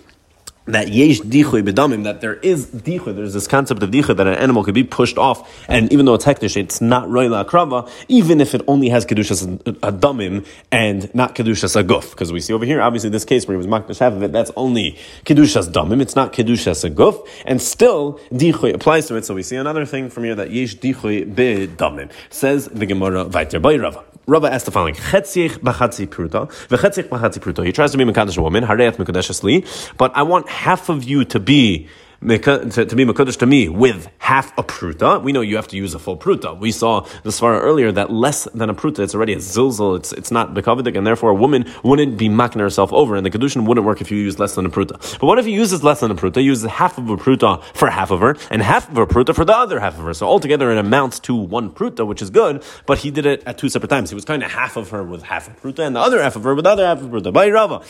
that 0.66 0.88
yesh 0.88 1.20
dichui 1.20 1.62
bedamim, 1.62 2.04
that 2.04 2.20
there 2.20 2.34
is 2.36 2.66
dichui, 2.66 3.14
there's 3.14 3.34
this 3.34 3.46
concept 3.46 3.82
of 3.82 3.90
dichui 3.90 4.16
that 4.16 4.26
an 4.26 4.34
animal 4.34 4.64
could 4.64 4.74
be 4.74 4.84
pushed 4.84 5.18
off, 5.18 5.66
and 5.68 5.92
even 5.92 6.06
though 6.06 6.14
it's 6.14 6.26
it's 6.26 6.80
not 6.80 7.08
roila 7.08 7.44
akrava, 7.44 7.90
even 8.08 8.40
if 8.40 8.54
it 8.54 8.62
only 8.66 8.88
has 8.88 9.04
kedushas 9.04 9.58
adamim 9.80 10.46
and 10.72 11.14
not 11.14 11.34
kedushas 11.34 11.80
aguf. 11.82 12.10
Because 12.10 12.32
we 12.32 12.40
see 12.40 12.52
over 12.52 12.64
here, 12.64 12.80
obviously, 12.80 13.10
this 13.10 13.24
case 13.24 13.46
where 13.46 13.54
he 13.54 13.58
was 13.58 13.66
makdash 13.66 13.98
half 13.98 14.12
of 14.12 14.22
it, 14.22 14.32
that's 14.32 14.50
only 14.56 14.98
kedushas 15.24 15.70
damim, 15.70 16.00
it's 16.00 16.16
not 16.16 16.32
kedushas 16.32 16.88
aguf, 16.90 17.26
and 17.44 17.60
still 17.60 18.18
dichui 18.32 18.72
applies 18.72 19.06
to 19.06 19.16
it. 19.16 19.24
So 19.24 19.34
we 19.34 19.42
see 19.42 19.56
another 19.56 19.84
thing 19.84 20.08
from 20.08 20.24
here 20.24 20.34
that 20.34 20.50
yesh 20.50 20.76
dichui 20.76 21.32
bedamim 21.34 22.10
says 22.30 22.68
the 22.68 22.86
Gemara 22.86 23.24
weiter 23.24 23.60
by 23.60 23.76
Rava. 23.76 24.04
Rava 24.26 24.50
asked 24.50 24.64
the 24.64 24.70
following: 24.70 24.94
Chetzich 24.94 25.58
b'chatzi 25.58 26.06
pruta, 26.06 26.48
v'chetzich 26.68 27.08
b'chatzi 27.08 27.40
pruta. 27.40 27.64
He 27.64 27.72
tries 27.72 27.92
to 27.92 27.98
be 27.98 28.04
mekadosh 28.04 28.38
a 28.38 28.42
woman, 28.42 28.64
hareyat 28.64 28.96
mekadosh 28.96 29.42
li, 29.42 29.66
but 29.98 30.16
I 30.16 30.22
want 30.22 30.46
half 30.54 30.88
of 30.88 31.04
you 31.04 31.24
to 31.26 31.40
be 31.40 31.88
to, 32.24 32.96
be 32.96 33.04
Makodesh 33.04 33.36
to 33.38 33.46
me 33.46 33.68
with 33.68 34.08
half 34.18 34.56
a 34.56 34.62
pruta, 34.62 35.22
we 35.22 35.30
know 35.32 35.42
you 35.42 35.56
have 35.56 35.68
to 35.68 35.76
use 35.76 35.92
a 35.94 35.98
full 35.98 36.16
pruta. 36.16 36.58
We 36.58 36.72
saw 36.72 37.00
the 37.22 37.30
svara 37.30 37.60
earlier 37.60 37.92
that 37.92 38.10
less 38.10 38.44
than 38.54 38.70
a 38.70 38.74
pruta, 38.74 39.00
it's 39.00 39.14
already 39.14 39.34
a 39.34 39.36
zilzal, 39.36 39.96
it's, 39.96 40.12
it's 40.12 40.30
not 40.30 40.54
bekavadik, 40.54 40.96
and 40.96 41.06
therefore 41.06 41.30
a 41.30 41.34
woman 41.34 41.70
wouldn't 41.82 42.16
be 42.16 42.30
making 42.30 42.60
herself 42.60 42.92
over, 42.92 43.14
and 43.14 43.26
the 43.26 43.30
kedushin 43.30 43.66
wouldn't 43.66 43.86
work 43.86 44.00
if 44.00 44.10
you 44.10 44.16
use 44.16 44.38
less 44.38 44.54
than 44.54 44.64
a 44.64 44.70
pruta. 44.70 44.98
But 45.18 45.26
what 45.26 45.38
if 45.38 45.44
he 45.44 45.52
uses 45.52 45.84
less 45.84 46.00
than 46.00 46.10
a 46.10 46.14
pruta, 46.14 46.42
uses 46.42 46.70
half 46.70 46.96
of 46.96 47.10
a 47.10 47.16
pruta 47.16 47.62
for 47.74 47.90
half 47.90 48.10
of 48.10 48.20
her, 48.20 48.36
and 48.50 48.62
half 48.62 48.88
of 48.88 48.96
a 48.96 49.06
pruta 49.06 49.34
for 49.34 49.44
the 49.44 49.54
other 49.54 49.78
half 49.80 49.98
of 49.98 50.04
her? 50.04 50.14
So 50.14 50.26
altogether 50.26 50.70
it 50.72 50.78
amounts 50.78 51.20
to 51.20 51.34
one 51.34 51.70
pruta, 51.70 52.06
which 52.06 52.22
is 52.22 52.30
good, 52.30 52.62
but 52.86 52.98
he 52.98 53.10
did 53.10 53.26
it 53.26 53.42
at 53.44 53.58
two 53.58 53.68
separate 53.68 53.90
times. 53.90 54.08
He 54.08 54.14
was 54.14 54.24
kind 54.24 54.42
of 54.42 54.50
half 54.50 54.78
of 54.78 54.88
her 54.90 55.02
with 55.02 55.24
half 55.24 55.46
a 55.48 55.50
pruta, 55.50 55.80
and 55.80 55.94
the 55.94 56.00
other 56.00 56.22
half 56.22 56.36
of 56.36 56.44
her 56.44 56.54
with 56.54 56.64
the 56.64 56.70
other 56.70 56.86
half 56.86 57.02
of 57.02 57.10
pruta. 57.10 57.30
By 57.32 57.50
Rava, 57.50 57.80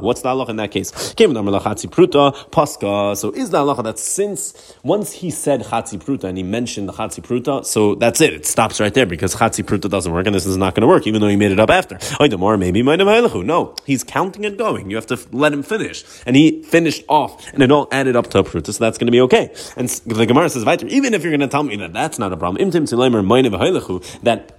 what's 0.00 0.20
the 0.22 0.28
halach 0.28 0.48
in 0.48 0.56
that 0.56 0.70
case? 0.70 1.14
Pruta, 1.96 2.50
pas 2.50 2.76
so 3.18 3.30
is 3.30 3.48
the 3.48 3.56
halacha 3.56 3.82
that 3.82 3.98
since 3.98 4.74
once 4.82 5.12
he 5.12 5.30
said 5.30 5.62
chatzi 5.62 5.98
pruta 5.98 6.24
and 6.24 6.36
he 6.36 6.44
mentioned 6.44 6.90
the 6.90 6.92
chatzi 6.92 7.22
pruta, 7.22 7.64
so 7.64 7.94
that's 7.94 8.20
it. 8.20 8.34
It 8.34 8.44
stops 8.44 8.80
right 8.80 8.92
there 8.92 9.06
because 9.06 9.34
chatzi 9.34 9.64
pruta 9.64 9.88
doesn't 9.88 10.12
work 10.12 10.26
and 10.26 10.34
this 10.34 10.44
is 10.44 10.58
not 10.58 10.74
going 10.74 10.82
to 10.82 10.88
work, 10.88 11.06
even 11.06 11.22
though 11.22 11.28
he 11.28 11.36
made 11.36 11.52
it 11.52 11.58
up 11.58 11.70
after. 11.70 11.98
Or 12.20 12.58
maybe 12.58 12.82
no, 12.82 13.74
he's 13.86 14.04
counting 14.04 14.44
and 14.44 14.58
going. 14.58 14.90
You 14.90 14.96
have 14.96 15.06
to 15.06 15.18
let 15.32 15.54
him 15.54 15.62
finish, 15.62 16.04
and 16.26 16.36
he 16.36 16.62
finished 16.64 17.02
off, 17.08 17.50
and 17.54 17.62
it 17.62 17.72
all 17.72 17.88
added 17.90 18.14
up 18.14 18.26
to 18.28 18.40
a 18.40 18.44
pruta, 18.44 18.74
so 18.74 18.84
that's 18.84 18.98
going 18.98 19.06
to 19.06 19.12
be 19.12 19.22
okay. 19.22 19.54
And 19.74 19.88
the 19.88 20.26
Gemara 20.26 20.50
says, 20.50 20.66
even 20.84 21.14
if 21.14 21.22
you're 21.22 21.32
going 21.32 21.40
to 21.40 21.48
tell 21.48 21.62
me 21.62 21.76
that 21.76 21.94
that's 21.94 22.18
not 22.18 22.30
a 22.30 22.36
problem, 22.36 22.70
that 22.70 24.55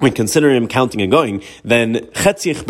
when 0.00 0.12
considering 0.12 0.56
him 0.56 0.66
counting 0.66 1.00
and 1.00 1.10
going, 1.10 1.42
then 1.62 1.94
chetzich 1.94 2.66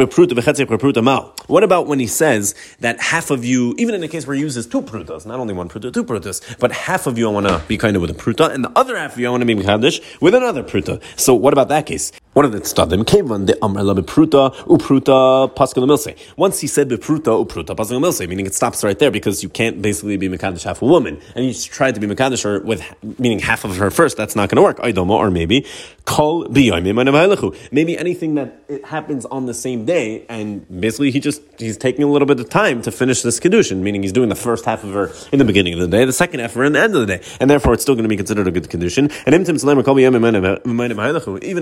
mal. 1.03 1.35
What 1.47 1.65
about 1.65 1.87
when 1.87 1.99
he 1.99 2.07
says 2.07 2.55
that 2.81 3.01
half 3.01 3.31
of 3.31 3.45
you, 3.45 3.75
even 3.79 3.95
in 3.95 4.03
a 4.03 4.09
case 4.09 4.27
where 4.27 4.37
he 4.37 4.43
uses 4.43 4.67
two 4.67 4.83
prutas, 4.83 5.27
not 5.27 5.41
only 5.41 5.55
one 5.55 5.69
pruta, 5.69 5.93
two 5.93 6.05
prutas, 6.05 6.59
but 6.59 6.73
half 6.73 7.07
of 7.07 7.17
you 7.19 7.29
I 7.29 7.33
want 7.33 7.47
to 7.47 7.63
be 7.67 7.79
kind 7.79 7.97
of 7.97 8.03
with 8.03 8.11
a 8.11 8.15
pruta, 8.15 8.53
and 8.53 8.65
the 8.65 8.73
other 8.77 8.97
half 8.97 9.15
of 9.15 9.19
you 9.21 9.27
I 9.27 9.31
want 9.31 9.43
to 9.43 9.47
be 9.47 9.55
mechadish 9.55 10.21
with 10.21 10.35
another 10.35 10.63
pruta. 10.63 11.03
So 11.17 11.35
what 11.35 11.53
about 11.53 11.69
that 11.69 11.87
case? 11.87 12.13
One 12.33 12.45
of 12.45 12.53
the 12.53 12.61
tzadim 12.61 13.05
came 13.05 13.33
on 13.33 13.47
the 13.47 13.59
amr 13.61 13.83
la 13.83 13.93
bepruta 13.93 14.55
upruta 14.67 15.53
pascal 15.53 15.83
milse. 15.83 16.17
Once 16.37 16.61
he 16.61 16.69
said 16.69 16.89
bepruta 16.89 17.45
upruta 17.45 17.77
pascal 17.77 17.99
milse, 17.99 18.25
meaning 18.29 18.47
it 18.47 18.55
stops 18.55 18.85
right 18.85 18.97
there 18.97 19.11
because 19.11 19.43
you 19.43 19.49
can't 19.49 19.83
basically 19.83 20.17
be 20.17 20.29
mekadosh 20.29 20.63
half 20.63 20.81
a 20.81 20.87
woman, 20.87 21.21
and 21.35 21.45
you 21.45 21.53
tried 21.53 21.97
to 21.97 22.01
be 22.01 22.07
mekadosh 22.07 22.45
her 22.45 22.61
with 22.61 22.85
meaning 23.19 23.41
half 23.41 23.65
of 23.65 23.77
her 23.79 23.91
first. 23.91 24.17
That's 24.17 24.37
not 24.37 24.49
going 24.49 24.59
to 24.59 24.63
work. 24.63 24.79
Idoma 24.79 25.11
or 25.11 25.29
maybe 25.29 25.67
kol 26.05 26.47
maybe 26.49 27.99
anything 27.99 28.37
that 28.37 28.63
it 28.69 28.85
happens 28.85 29.27
on 29.27 29.47
the 29.47 29.55
same 29.55 29.85
day, 29.85 30.25
and 30.29 30.65
basically 30.81 31.11
he 31.11 31.19
just 31.19 31.43
he's 31.59 31.77
taking 31.77 32.05
a 32.05 32.09
little 32.09 32.27
bit 32.27 32.39
of 32.39 32.49
time 32.49 32.81
to 32.83 32.93
finish 32.93 33.23
this 33.23 33.41
kedushin, 33.41 33.79
meaning 33.79 34.05
he's 34.05 34.13
doing 34.13 34.29
the 34.29 34.37
first 34.37 34.67
half 34.67 34.85
of 34.85 34.93
her 34.93 35.11
in 35.33 35.41
the 35.41 35.45
beginning 35.45 35.75
of 35.75 35.81
the 35.81 35.89
day, 35.89 36.05
the 36.05 36.13
second 36.13 36.39
half 36.39 36.51
of 36.51 36.59
her 36.59 36.65
in 36.65 36.75
the 36.75 36.81
end 36.81 36.95
of 36.95 37.01
the 37.01 37.07
day, 37.07 37.21
and 37.41 37.51
therefore 37.51 37.75
it's 37.75 37.83
still 37.83 37.97
going 37.97 38.05
to 38.05 38.09
be 38.09 38.17
considered 38.17 38.47
a 38.47 38.53
good 38.53 38.69
kedushin. 38.69 39.11
And 39.27 39.35
even 39.35 39.41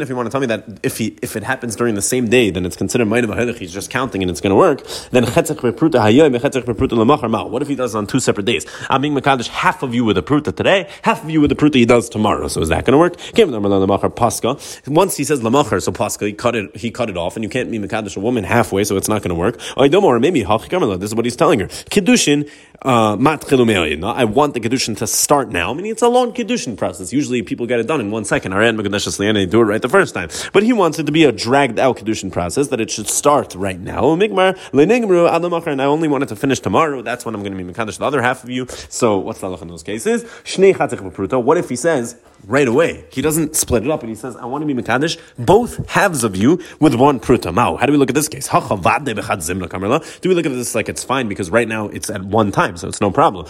if 0.02 0.08
you 0.08 0.16
want 0.16 0.26
to 0.26 0.30
tell 0.30 0.40
me 0.40 0.46
that 0.46 0.57
that 0.58 0.80
if 0.82 0.98
he 0.98 1.16
if 1.22 1.36
it 1.36 1.42
happens 1.42 1.76
during 1.76 1.94
the 1.94 2.02
same 2.02 2.28
day, 2.28 2.50
then 2.50 2.66
it's 2.66 2.76
considered 2.76 3.08
ma'id 3.08 3.58
He's 3.58 3.72
just 3.72 3.90
counting 3.90 4.22
and 4.22 4.30
it's 4.30 4.40
going 4.40 4.50
to 4.50 4.56
work. 4.56 4.86
Then 5.10 5.24
What 5.24 7.62
if 7.62 7.68
he 7.68 7.74
does 7.74 7.94
it 7.94 7.98
on 7.98 8.06
two 8.06 8.20
separate 8.20 8.46
days? 8.46 8.66
I'm 8.90 9.00
being 9.00 9.14
mekadosh 9.14 9.48
half 9.48 9.82
of 9.82 9.94
you 9.94 10.04
with 10.04 10.18
a 10.18 10.22
pruta 10.22 10.54
today, 10.54 10.88
half 11.02 11.24
of 11.24 11.30
you 11.30 11.40
with 11.40 11.50
the 11.50 11.56
pruta 11.56 11.74
he 11.74 11.86
does 11.86 12.08
tomorrow. 12.08 12.48
So 12.48 12.60
is 12.60 12.68
that 12.68 12.84
going 12.84 12.92
to 12.92 12.98
work? 12.98 13.16
Paska. 14.14 14.88
Once 14.88 15.16
he 15.16 15.24
says 15.24 15.40
lamachar, 15.40 15.82
so 15.82 15.92
pascha 15.92 16.26
he 16.26 16.32
cut 16.32 16.54
it 16.54 16.76
he 16.76 16.90
cut 16.90 17.10
it 17.10 17.16
off, 17.16 17.36
and 17.36 17.44
you 17.44 17.48
can't 17.48 17.70
be 17.70 17.78
mekadosh 17.78 18.16
a 18.16 18.20
woman 18.20 18.44
halfway, 18.44 18.84
so 18.84 18.96
it's 18.96 19.08
not 19.08 19.22
going 19.22 19.30
to 19.30 19.34
work. 19.34 19.60
Or 19.76 20.20
maybe 20.20 20.42
this 20.42 21.02
is 21.02 21.14
what 21.14 21.24
he's 21.24 21.36
telling 21.36 21.60
her. 21.60 21.66
Kiddushin 21.66 22.50
uh, 22.82 23.16
I 23.16 24.24
want 24.24 24.54
the 24.54 24.60
kedushin 24.60 24.96
to 24.98 25.06
start 25.06 25.50
now. 25.50 25.70
I 25.70 25.74
mean, 25.74 25.86
it's 25.86 26.02
a 26.02 26.08
long 26.08 26.32
kedushin 26.32 26.76
process. 26.76 27.12
Usually, 27.12 27.42
people 27.42 27.66
get 27.66 27.80
it 27.80 27.88
done 27.88 28.00
in 28.00 28.10
one 28.10 28.24
second. 28.24 28.52
They 28.52 29.46
do 29.46 29.60
it 29.60 29.64
right 29.64 29.82
the 29.82 29.88
first 29.88 30.14
time. 30.14 30.28
But 30.52 30.62
he 30.62 30.72
wants 30.72 30.98
it 30.98 31.06
to 31.06 31.12
be 31.12 31.24
a 31.24 31.32
dragged 31.32 31.78
out 31.78 31.98
Kedushin 31.98 32.32
process, 32.32 32.68
that 32.68 32.80
it 32.80 32.90
should 32.90 33.08
start 33.08 33.54
right 33.54 33.78
now. 33.78 34.12
And 34.12 34.22
I 34.22 35.84
only 35.84 36.08
want 36.08 36.22
it 36.24 36.28
to 36.28 36.36
finish 36.36 36.60
tomorrow. 36.60 37.02
That's 37.02 37.24
when 37.24 37.34
I'm 37.34 37.42
going 37.42 37.56
to 37.56 37.64
be 37.64 37.72
Mekadosh 37.72 37.98
the 37.98 38.04
other 38.04 38.22
half 38.22 38.44
of 38.44 38.50
you. 38.50 38.66
So 38.88 39.18
what's 39.18 39.40
the 39.40 39.48
in 39.48 39.68
those 39.68 39.82
cases? 39.82 40.24
What 41.30 41.58
if 41.58 41.68
he 41.68 41.76
says, 41.76 42.16
right 42.46 42.68
away. 42.68 43.04
He 43.10 43.20
doesn't 43.22 43.56
split 43.56 43.84
it 43.84 43.90
up, 43.90 44.00
and 44.00 44.08
he 44.08 44.14
says, 44.14 44.36
I 44.36 44.44
want 44.46 44.62
to 44.66 44.72
be 44.72 44.80
Mekadesh, 44.80 45.18
both 45.38 45.88
halves 45.90 46.24
of 46.24 46.36
you 46.36 46.62
with 46.80 46.94
one 46.94 47.20
pruta. 47.20 47.52
How 47.78 47.86
do 47.86 47.92
we 47.92 47.98
look 47.98 48.10
at 48.10 48.14
this 48.14 48.28
case? 48.28 48.48
Do 48.48 48.58
we 50.28 50.34
look 50.34 50.46
at 50.46 50.52
this 50.52 50.74
like 50.74 50.88
it's 50.88 51.04
fine 51.04 51.28
because 51.28 51.50
right 51.50 51.68
now 51.68 51.88
it's 51.88 52.10
at 52.10 52.24
one 52.24 52.52
time, 52.52 52.76
so 52.76 52.88
it's 52.88 53.00
no 53.00 53.10
problem. 53.10 53.46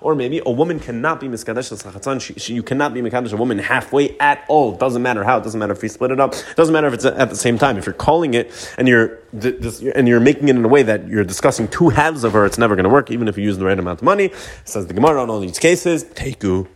Or 0.00 0.14
maybe 0.14 0.42
a 0.44 0.50
woman 0.50 0.80
cannot 0.80 1.20
be 1.20 1.28
Miskadesh 1.28 2.48
You 2.54 2.62
cannot 2.62 2.94
be 2.94 3.02
Mekadesh 3.02 3.32
a 3.32 3.36
woman 3.36 3.58
halfway 3.58 4.05
at 4.20 4.44
all. 4.48 4.74
It 4.74 4.80
doesn't 4.80 5.02
matter 5.02 5.24
how. 5.24 5.38
It 5.38 5.44
doesn't 5.44 5.58
matter 5.58 5.72
if 5.72 5.82
we 5.82 5.88
split 5.88 6.10
it 6.10 6.20
up. 6.20 6.34
It 6.34 6.56
doesn't 6.56 6.72
matter 6.72 6.86
if 6.86 6.94
it's 6.94 7.04
at 7.04 7.30
the 7.30 7.36
same 7.36 7.58
time. 7.58 7.78
If 7.78 7.86
you're 7.86 7.94
calling 7.94 8.34
it 8.34 8.74
and 8.78 8.86
you're 8.86 9.18
and 9.32 10.08
you're 10.08 10.20
making 10.20 10.48
it 10.48 10.56
in 10.56 10.64
a 10.64 10.68
way 10.68 10.82
that 10.82 11.08
you're 11.08 11.24
discussing 11.24 11.68
two 11.68 11.88
halves 11.88 12.24
of 12.24 12.32
her, 12.32 12.44
it's 12.44 12.58
never 12.58 12.74
going 12.76 12.84
to 12.84 12.90
work, 12.90 13.10
even 13.10 13.28
if 13.28 13.36
you 13.36 13.44
use 13.44 13.58
the 13.58 13.64
right 13.64 13.78
amount 13.78 14.00
of 14.00 14.04
money. 14.04 14.32
Says 14.64 14.86
the 14.86 14.94
Gemara 14.94 15.22
on 15.22 15.30
all 15.30 15.40
these 15.40 15.58
cases. 15.58 16.04
Teiku 16.04 16.68